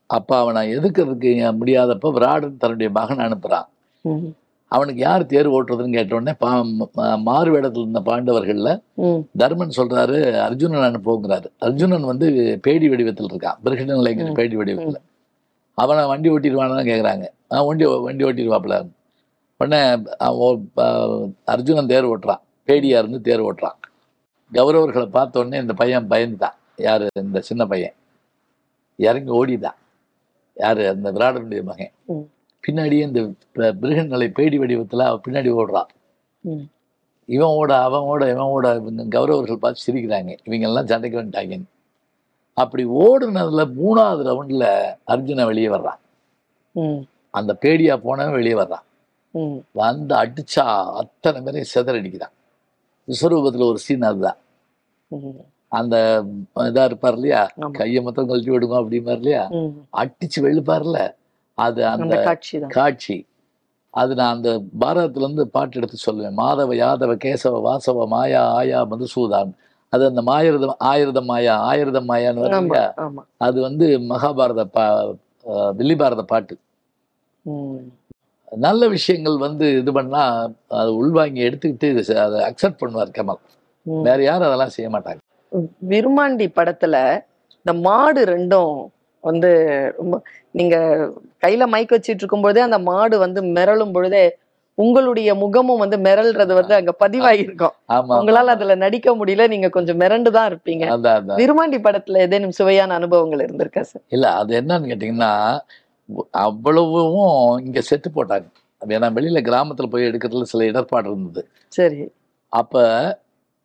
அப்ப 0.07 0.37
அவனை 0.37 0.77
எதுக்கிறதுக்கு 0.77 1.55
முடியாதப்ப 1.61 2.11
விராடன் 2.11 2.57
தன்னுடைய 2.57 2.91
மகன் 2.91 3.17
அனுப்புறான். 3.17 3.65
அவனுக்கு 4.75 5.01
யார் 5.01 5.25
தேர் 5.25 5.49
ஓட்டுறதுன்னு 5.49 5.93
கேட்ட 5.93 6.15
உடனே 6.15 6.33
பா 6.39 6.49
மாறு 7.21 7.51
வேடத்தில் 7.51 7.83
இருந்த 7.83 8.01
பாண்டவர்கள்ல 8.05 8.71
தர்மன் 9.37 9.75
சொல்றாரு 9.77 10.17
அர்ஜுனன் 10.39 10.85
அனுப்புங்கிறாரு 10.87 11.47
அர்ஜுனன் 11.59 12.03
வந்து 12.03 12.27
பேடி 12.61 12.89
வடிவத்தில் 12.89 13.29
இருக்கான் 13.31 13.59
பிருகநிலைங்கிற 13.65 14.29
ம். 14.29 14.33
பேடி 14.33 14.55
வடிவத்தில். 14.55 15.01
அவனை 15.77 16.05
வண்டி 16.05 16.29
ஓட்டிடுவான்னு 16.29 16.89
கேட்குறாங்க 16.89 17.25
வண்டி 17.65 17.85
வண்டி 18.05 18.23
ஓட்டிடுவாப்புல. 18.23 18.75
உடனே 19.59 19.79
அவன் 20.17 20.61
அர்ஜுனன் 21.45 21.87
தேர் 21.87 22.05
ஓட்டுறான் 22.05 22.41
பேடியா 22.67 22.97
இருந்து 22.97 23.21
தேர் 23.21 23.43
ஓட்டுறான். 23.43 23.77
கௌரவர்களை 24.51 25.07
பார்த்த 25.09 25.39
உடனே 25.39 25.57
இந்த 25.57 25.73
பையன் 25.73 26.09
பயந்துட்டான். 26.09 26.57
யாரு? 26.77 27.05
இந்த 27.21 27.39
சின்ன 27.41 27.65
பையன். 27.65 27.95
இறங்கி 28.99 29.31
ஓடிட்டான். 29.31 29.77
யாரு? 30.57 30.83
அந்த 30.89 31.11
விராடனுடைய 31.11 31.63
மகன். 31.63 31.93
பின்னாடியே 32.67 32.99
இந்த 32.99 33.29
ப- 33.53 33.75
பிருகநிலை 33.81 34.27
பேடி 34.27 34.57
வடிவத்தில் 34.57 34.99
அவன் 34.99 35.21
பின்னாடி 35.27 35.51
ஓடுறான். 35.51 35.85
இவன் 37.25 37.47
ஓட 37.47 37.81
அவன் 37.81 37.99
ஓட 37.99 38.25
இவன் 38.25 38.45
ஓட 38.45 38.75
கௌரவர்கள் 38.75 39.55
பார்த்து 39.55 39.93
சிரிக்கிறாங்க. 39.93 40.37
இவங்க 40.43 40.67
எல்லாம் 40.67 40.87
சண்டைக்கு 40.87 41.21
வந்துட்டாங்கன்னு 41.21 41.63
அப்படி 42.53 42.85
ஓடுனதுல 42.85 43.69
மூணாவது 43.83 44.25
ரவுண்ட்ல 44.25 44.95
அர்ஜுனன் 45.03 45.45
வெளியே 45.45 45.67
வர்றான். 45.67 45.97
அந்த 47.31 47.57
பேடியா 47.61 47.97
போனவன் 47.97 48.33
வெளியே 48.33 48.53
வர்றான். 48.53 48.83
வந்து 49.71 50.15
அடிச்சா 50.15 50.93
அத்தனை 50.93 51.41
பேரையும் 51.41 51.67
சிதறடிக்கிறான். 51.75 52.31
விஸ்வரூபத்துல 53.07 53.67
ஒரு 53.67 53.77
சீன் 53.77 54.01
அதுதான். 54.01 54.37
அந்த 55.67 56.23
இதா 56.55 56.83
இருப்பார் 56.85 57.13
இல்லையா. 57.13 57.47
கையை 57.71 58.01
மொத்தம் 58.01 58.27
கழட்டி 58.27 58.49
விடுங்க 58.49 58.75
அப்படிம்பார் 58.75 59.11
இல்லையா. 59.11 59.47
அடிச்சு 59.93 60.39
வெளுப்பார்ல. 60.39 61.13
அது 61.57 61.81
அந்த 61.87 62.15
காட்சி 62.23 62.55
காட்சி. 62.75 63.17
அது 63.93 64.11
நான் 64.15 64.35
அந்த 64.35 64.49
பாரதத்துல 64.79 65.25
இருந்து 65.25 65.43
பாட்டு 65.47 65.77
எடுத்து 65.79 65.97
சொல்லுவேன் 66.05 66.39
மாதவ 66.39 66.75
யாதவ 66.75 67.11
கேசவ 67.15 67.61
வாசவ 67.61 68.07
மாயா 68.07 68.41
ஆயா 68.57 68.79
மதுசூதான். 68.85 69.51
அது 69.93 70.03
அந்த 70.05 70.21
மாயிரதம் 70.21 70.81
ஆயிரதம் 70.83 71.25
மாயா 71.25 71.53
ஆயிரதம் 71.63 72.09
மாயான்னு? 72.09 72.81
ஆமா 73.03 73.23
அது 73.37 73.57
வந்து 73.61 73.85
மகாபாரத 74.11 74.63
பா 74.67 74.85
அஹ் 75.45 75.73
வில்லி 75.73 75.95
பாரத 75.95 76.23
பாட்டு. 76.25 76.55
நல்ல 78.61 78.83
விஷயங்கள் 78.87 79.37
வந்து 79.37 79.65
இது 79.79 79.91
பண்ணா 79.91 80.23
அது 80.79 80.89
உள்வாங்கி 80.95 81.41
எடுத்துக்கிட்டு 81.47 81.87
அதை 82.25 82.39
அக்செப்ட் 82.49 82.81
பண்ணுவார் 82.83 83.17
கமல். 83.17 83.41
வேற 84.01 84.19
யாரும் 84.23 84.47
அதெல்லாம் 84.47 84.75
செய்ய 84.75 84.89
மாட்டாங்க. 84.89 85.21
விருமாண்டி 85.91 86.47
படத்துல 86.55 86.95
இந்த 87.57 87.73
மாடு 87.81 88.21
ரெண்டும் 88.25 88.75
வந்து 89.23 89.51
ரொம்ப 89.97 90.15
நீங்க 90.55 90.75
கையில 91.43 91.63
மைக் 91.67 91.93
வச்சிட்டு 91.95 92.21
இருக்கும் 92.21 92.43
பொழுதே 92.43 92.61
அந்த 92.61 92.79
மாடு 92.85 93.15
வந்து 93.17 93.39
மிரளும் 93.55 93.93
பொழுதே 93.93 94.25
உங்களுடைய 94.77 95.29
முகமும் 95.41 95.81
வந்து 95.81 95.97
மிரள்றது 96.05 96.53
வந்து 96.57 96.73
அங்க 96.75 96.91
பதிவாகிருக்கும் 97.01 97.75
ஆமா 97.89 98.15
உங்களால 98.17 98.53
அதுல 98.55 98.75
நடிக்க 98.81 99.15
முடியல 99.15 99.43
நீங்க 99.47 99.67
கொஞ்சம் 99.69 99.99
மிரண்டு 100.01 100.29
தான் 100.31 100.49
இருப்பீங்க 100.51 100.85
விருமாண்டி 101.37 101.77
படத்துல 101.79 102.23
ஏதேனும் 102.25 102.57
சுவையான 102.59 102.95
அனுபவங்கள் 102.95 103.43
இருந்திருக்கா 103.45 103.83
சார்? 103.83 104.03
இல்ல 104.11 104.25
அது 104.33 104.53
என்னன்னு 104.61 104.91
கேட்டீங்கன்னா 104.91 105.31
அவ்வளவும் 106.43 107.21
இங்க 107.59 107.79
செட்டு 107.89 108.09
போட்டாங்க. 108.15 108.47
ஏன்னா 108.81 109.09
வெளியில 109.13 109.39
கிராமத்துல 109.41 109.87
போய் 109.87 110.07
எடுக்கிறதுல 110.09 110.49
சில 110.51 110.65
இடர்பாடு 110.65 111.07
இருந்தது. 111.09 111.41
சரி. 111.73 112.01
அப்ப 112.53 112.75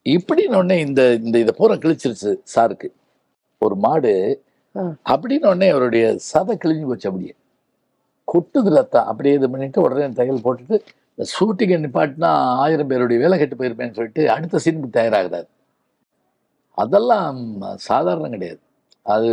இப்படின்னு 0.06 0.56
உடனே 0.56 0.80
இந்த 0.80 1.02
இந்த 1.20 1.36
இதை 1.38 1.54
பூரா 1.58 1.74
கிழிச்சிருச்சு 1.76 2.30
சாருக்கு. 2.54 2.88
ஒரு 3.62 3.74
மாடு. 3.76 4.12
அப்படின்னு 5.12 5.46
உடனே 5.50 5.68
அவருடைய 5.74 6.04
சதை 6.30 6.54
கிழிஞ்சு 6.62 6.86
போச்சு 6.90 7.08
அப்படியே. 7.10 7.34
கொட்டுது 8.32 8.70
ரத்தம் 8.76 9.08
அப்படியே 9.10 9.34
இது 9.38 9.46
பண்ணிட்டு 9.52 9.84
உடனே 9.84 10.08
தையல் 10.18 10.44
போட்டுட்டு 10.46 10.76
இந்த 11.12 11.24
ஷூட்டிங்கை 11.34 11.78
நிப்பாட்டினா 11.84 12.30
ஆயிரம் 12.64 12.90
பேருடைய 12.90 13.18
வேலை 13.22 13.36
கெட்டு 13.40 13.56
போயிருப்பேன்னு 13.60 13.96
சொல்லிட்டு 13.98 14.22
அடுத்த 14.34 14.60
சீனுக்கு 14.64 14.90
தயாராகிறார். 14.98 15.48
அதெல்லாம் 16.82 17.38
சாதாரணம் 17.88 18.34
கிடையாது. 18.36 18.60
அது 19.14 19.28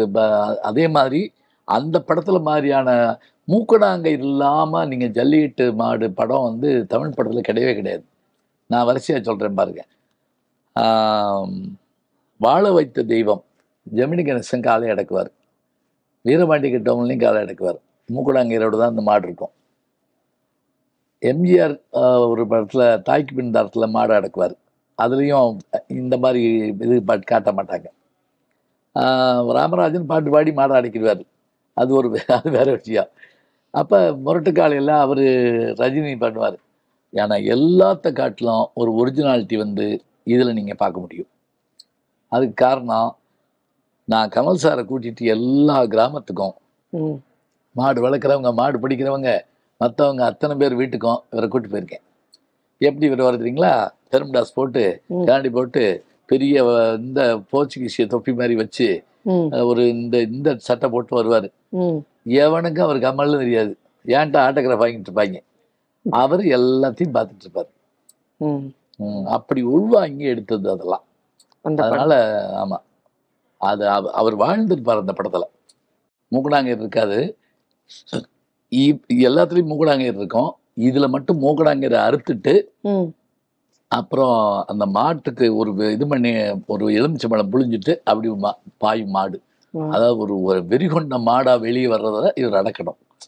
அதே 0.69 0.85
மாதிரி 0.97 1.21
அந்த 1.67 1.97
படத்தில் 2.07 2.47
மாதிரியான 2.49 2.89
மூக்கடாங்க 3.47 4.07
இல்லாமல் 4.19 4.87
நீங்கள் 4.91 5.13
ஜல்லிக்கட்டு 5.17 5.65
மாடு 5.81 6.07
படம் 6.19 6.47
வந்து 6.49 6.69
தமிழ் 6.93 7.17
படத்தில் 7.17 7.47
கிடையவே 7.49 7.73
கிடையாது. 7.79 8.03
நான் 8.71 8.87
வரிசையாக 8.89 9.23
சொல்கிறேன் 9.29 9.57
பாருங்க. 9.59 9.83
வாழ 12.45 12.63
வைத்த 12.77 13.03
தெய்வம். 13.13 13.43
ஜெமினி 13.97 14.23
கணேசன் 14.27 14.65
காலை 14.67 14.87
அடக்குவார். 14.93 15.29
வீரபாண்டி 16.25 16.67
கிட்டவங்களையும் 16.75 17.23
காலை 17.25 17.39
அடக்குவார். 17.45 17.79
மூக்கடாங்கீரோட 18.09 18.75
தான் 18.81 18.93
அந்த 18.93 19.03
மாடு 19.09 19.25
இருக்கும். 19.27 19.53
எம்ஜிஆர் 21.31 21.75
ஒரு 22.31 22.43
படத்தில் 22.51 22.87
தாய்க்கு 23.07 23.33
பின் 23.37 23.55
தரத்தில் 23.57 23.93
மாடு 23.95 24.13
அடக்குவார். 24.19 24.55
அதுலேயும் 25.03 25.57
இந்த 26.01 26.15
மாதிரி 26.23 26.41
இது 26.85 26.95
பாட்டு 27.09 27.25
காட்ட 27.31 27.49
மாட்டாங்க. 27.57 27.87
ராமராஜன் 29.57 30.09
பாட்டு 30.11 30.29
பாடி 30.35 30.51
மாடை 30.59 30.75
அடக்கிடுவார் 30.79 31.23
அது 31.81 31.91
ஒரு 31.99 32.07
அது 32.37 32.49
வேற 32.57 32.67
விஷயம். 32.79 33.09
அப்போ 33.79 33.97
முரட்டுக்காலையில் 34.25 34.93
அவர் 35.05 35.25
ரஜினி 35.81 36.13
பண்ணுவார் 36.23 36.57
ஏன்னா 37.13 37.35
எல்லாத்த 37.55 38.07
காட்டிலும் 38.19 38.63
ஒரு 38.81 38.91
ஒரிஜினாலிட்டி 39.01 39.57
வந்து 39.63 39.85
இதில் 40.33 40.57
நீங்கள் 40.59 40.79
பார்க்க 40.83 41.03
முடியும். 41.03 41.29
அதுக்கு 42.31 42.55
காரணம் 42.65 43.09
நான் 44.11 44.31
கமல் 44.35 44.61
சாரை 44.63 44.83
கூட்டிட்டு 44.89 45.23
எல்லா 45.35 45.77
கிராமத்துக்கும். 45.93 46.55
மாடு 47.75 47.99
வளர்க்குறவங்க 48.05 48.51
மாடு 48.59 48.77
பிடிக்கிறவங்க 48.83 49.31
மற்றவங்க 49.81 50.21
அத்தனை 50.29 50.53
பேர் 50.61 50.75
வீட்டுக்கும் 50.81 51.19
இவரை 51.31 51.47
கூட்டி 51.49 51.67
போயிருக்கேன். 51.69 52.03
எப்படி 52.81 53.05
இவர் 53.09 53.25
வருதுங்களா 53.27 53.73
பெரும்டாஸ் 54.11 54.55
போட்டு. 54.57 54.83
காண்டி 55.29 55.49
போட்டு 55.57 55.83
பெரிய 56.31 56.63
இந்த 56.99 57.21
போர்ச்சுகீசிய 57.51 58.05
தொப்பி 58.13 58.31
மாதிரி 58.39 58.55
வச்சு 58.63 58.87
ஒரு 59.69 59.83
இந்த 59.95 60.17
இந்த 60.37 60.49
சட்டை 60.67 60.87
போட்டு 60.89 61.13
வருவார். 61.15 61.49
எவனுக்கும் 62.43 62.87
அவர் 62.87 63.05
கமல்னு 63.05 63.41
தெரியாது. 63.43 63.71
ஏன்ட்டா 64.05 64.39
ஆட்டோகிராஃப் 64.47 64.83
வாங்கிட்டு 64.83 65.09
இருப்பாங்க. 65.09 65.37
அவர் 66.05 66.43
எல்லாத்தையும் 66.57 67.15
பார்த்துட்டு 67.17 67.45
இருப்பார். 67.45 67.69
அப்படி 69.37 69.61
உள்வாங்கி 69.75 70.25
எடுத்தது 70.33 70.67
அதெல்லாம். 70.75 71.05
அதனால 71.87 72.13
ஆமா. 72.63 72.77
அது 73.57 73.89
அவ- 73.89 74.11
அவர் 74.11 74.37
வாழ்ந்திருப்பார் 74.37 74.99
அந்த 74.99 75.13
படத்துல. 75.13 75.41
மூக்கடாங்கயிறு 76.31 76.77
இருக்காது. 76.77 77.37
எல்லாத்துலயும் 79.13 79.67
மூக்கடாங்கயிறு 79.67 80.15
இருக்கும். 80.15 80.55
இதுல 80.75 81.09
மட்டும் 81.09 81.41
மூக்கடாங்கயிறை 81.41 81.97
அறுத்துட்டு. 81.97 82.61
அப்புறம் 83.87 84.63
அந்த 84.67 84.85
மாட்டுக்கு 84.85 85.55
ஒரு 85.55 85.91
இது 85.91 86.07
பண்ணி 86.07 86.33
ஒரு 86.67 86.87
எலுமிச்சம்பழம் 86.87 87.49
புழிஞ்சிட்டு 87.51 87.99
அப்படி 88.03 88.29
மா- 88.29 88.57
பாயும் 88.77 89.09
மாடு. 89.09 89.41
அதாவது 89.91 90.17
ஒரு 90.17 90.41
ஒரு 90.41 90.59
வெறிகொண்ட 90.59 91.17
மாடா 91.19 91.59
வெளியே 91.59 91.85
வர்றத 91.85 92.31
இவர் 92.35 92.63
அடக்கணும். 92.63 93.25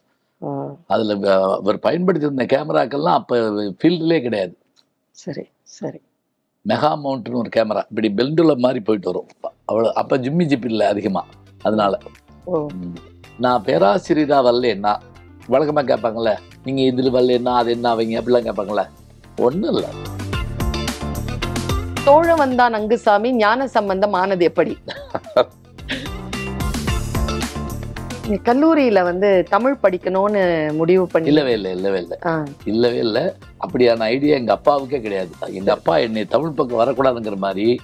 அதுல 0.87 1.41
அவர் 1.53 1.79
பயன்படுத்தியிருந்த 1.79 2.45
கேமராக்கள்லாம் 2.45 3.13
அப்ப 3.13 3.37
ஃபீல்டுலேயே 3.51 4.21
கிடையாது. 4.21 4.57
சரி 5.11 5.45
சரி. 5.63 6.01
மெகா 6.67 6.99
மவுண்ட்னு 7.03 7.35
ஒரு 7.35 7.49
கேமரா. 7.55 7.83
இப்படி 7.89 8.09
பெல்டுல 8.09 8.57
மாதிரி 8.57 8.79
போயிட்டு 8.79 9.11
வரும். 9.11 9.27
அவ்வளோ 9.69 9.91
அப்போ 9.91 10.17
ஜிம்மி 10.17 10.45
ஜிப் 10.45 10.65
இல்லை 10.65 10.87
அதிகமாக 10.87 11.27
அதனால. 11.61 11.97
நான் 13.37 13.63
பேராசிரியராக 13.63 14.51
வரலன்னா 14.51 14.93
வழக்கமாக 15.47 15.95
கேட்பாங்கல்ல 15.95 16.31
நீங்கள் 16.63 16.85
இதில் 16.85 17.13
வரலன்னா 17.13 17.53
அது 17.55 17.71
என்ன 17.71 17.89
அவங்க? 17.89 18.19
அப்படிலாம் 18.19 18.47
கேட்பாங்கல்ல. 18.47 18.83
ஒன்றும் 19.37 19.75
இல்லை. 19.75 19.89
தோழ 22.05 22.35
வந்தான் 22.35 22.73
அங்குசாமி 22.73 23.31
ஞான 23.31 23.67
சம்பந்தம் 23.67 24.13
ஆனது 24.13 24.45
எப்படி? 24.45 24.77
கல்லூரியில 28.37 29.03
வந்து 29.03 29.45
தமிழ் 29.49 29.75
படிக்கணும்னு 29.83 30.71
முடிவு 30.73 31.07
பண்ணி 31.07 31.27
இல்லவே 31.27 31.51
இல்லை 31.51 31.71
இல்லவே 31.71 31.97
இல்லை. 31.97 32.17
இல்லவே 32.65 32.97
இல்லை. 32.97 33.21
அப்படியான 33.67 33.99
ஐடியா 33.99 34.35
எங்கள் 34.35 34.55
அப்பாவுக்கே 34.55 35.01
கிடையாது. 35.01 35.29
எங்கள் 35.47 35.73
அப்பா 35.73 35.97
என்னை 35.97 36.25
தமிழ் 36.25 36.51
பக்கம் 36.51 36.79
வரக்கூடாதுங்கிற 36.79 37.35
மாதிரி? 37.35 37.79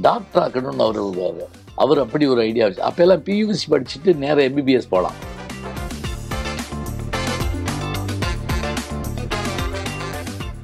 டாக்டர் 0.00 0.42
ஆக்கணும்னு 0.42 0.82
அவர் 0.82 1.48
அவர் 1.74 1.98
அப்படி 1.98 2.26
ஒரு 2.26 2.40
ஐடியா 2.40 2.66
வச்சு 2.66 2.82
அப்போல்லாம் 2.82 3.22
பியூசி 3.26 3.70
படிச்சுட்டு 3.70 4.16
நேரா 4.16 4.42
எம்பிபிஎஸ் 4.42 4.90
போகலாம் 4.90 5.14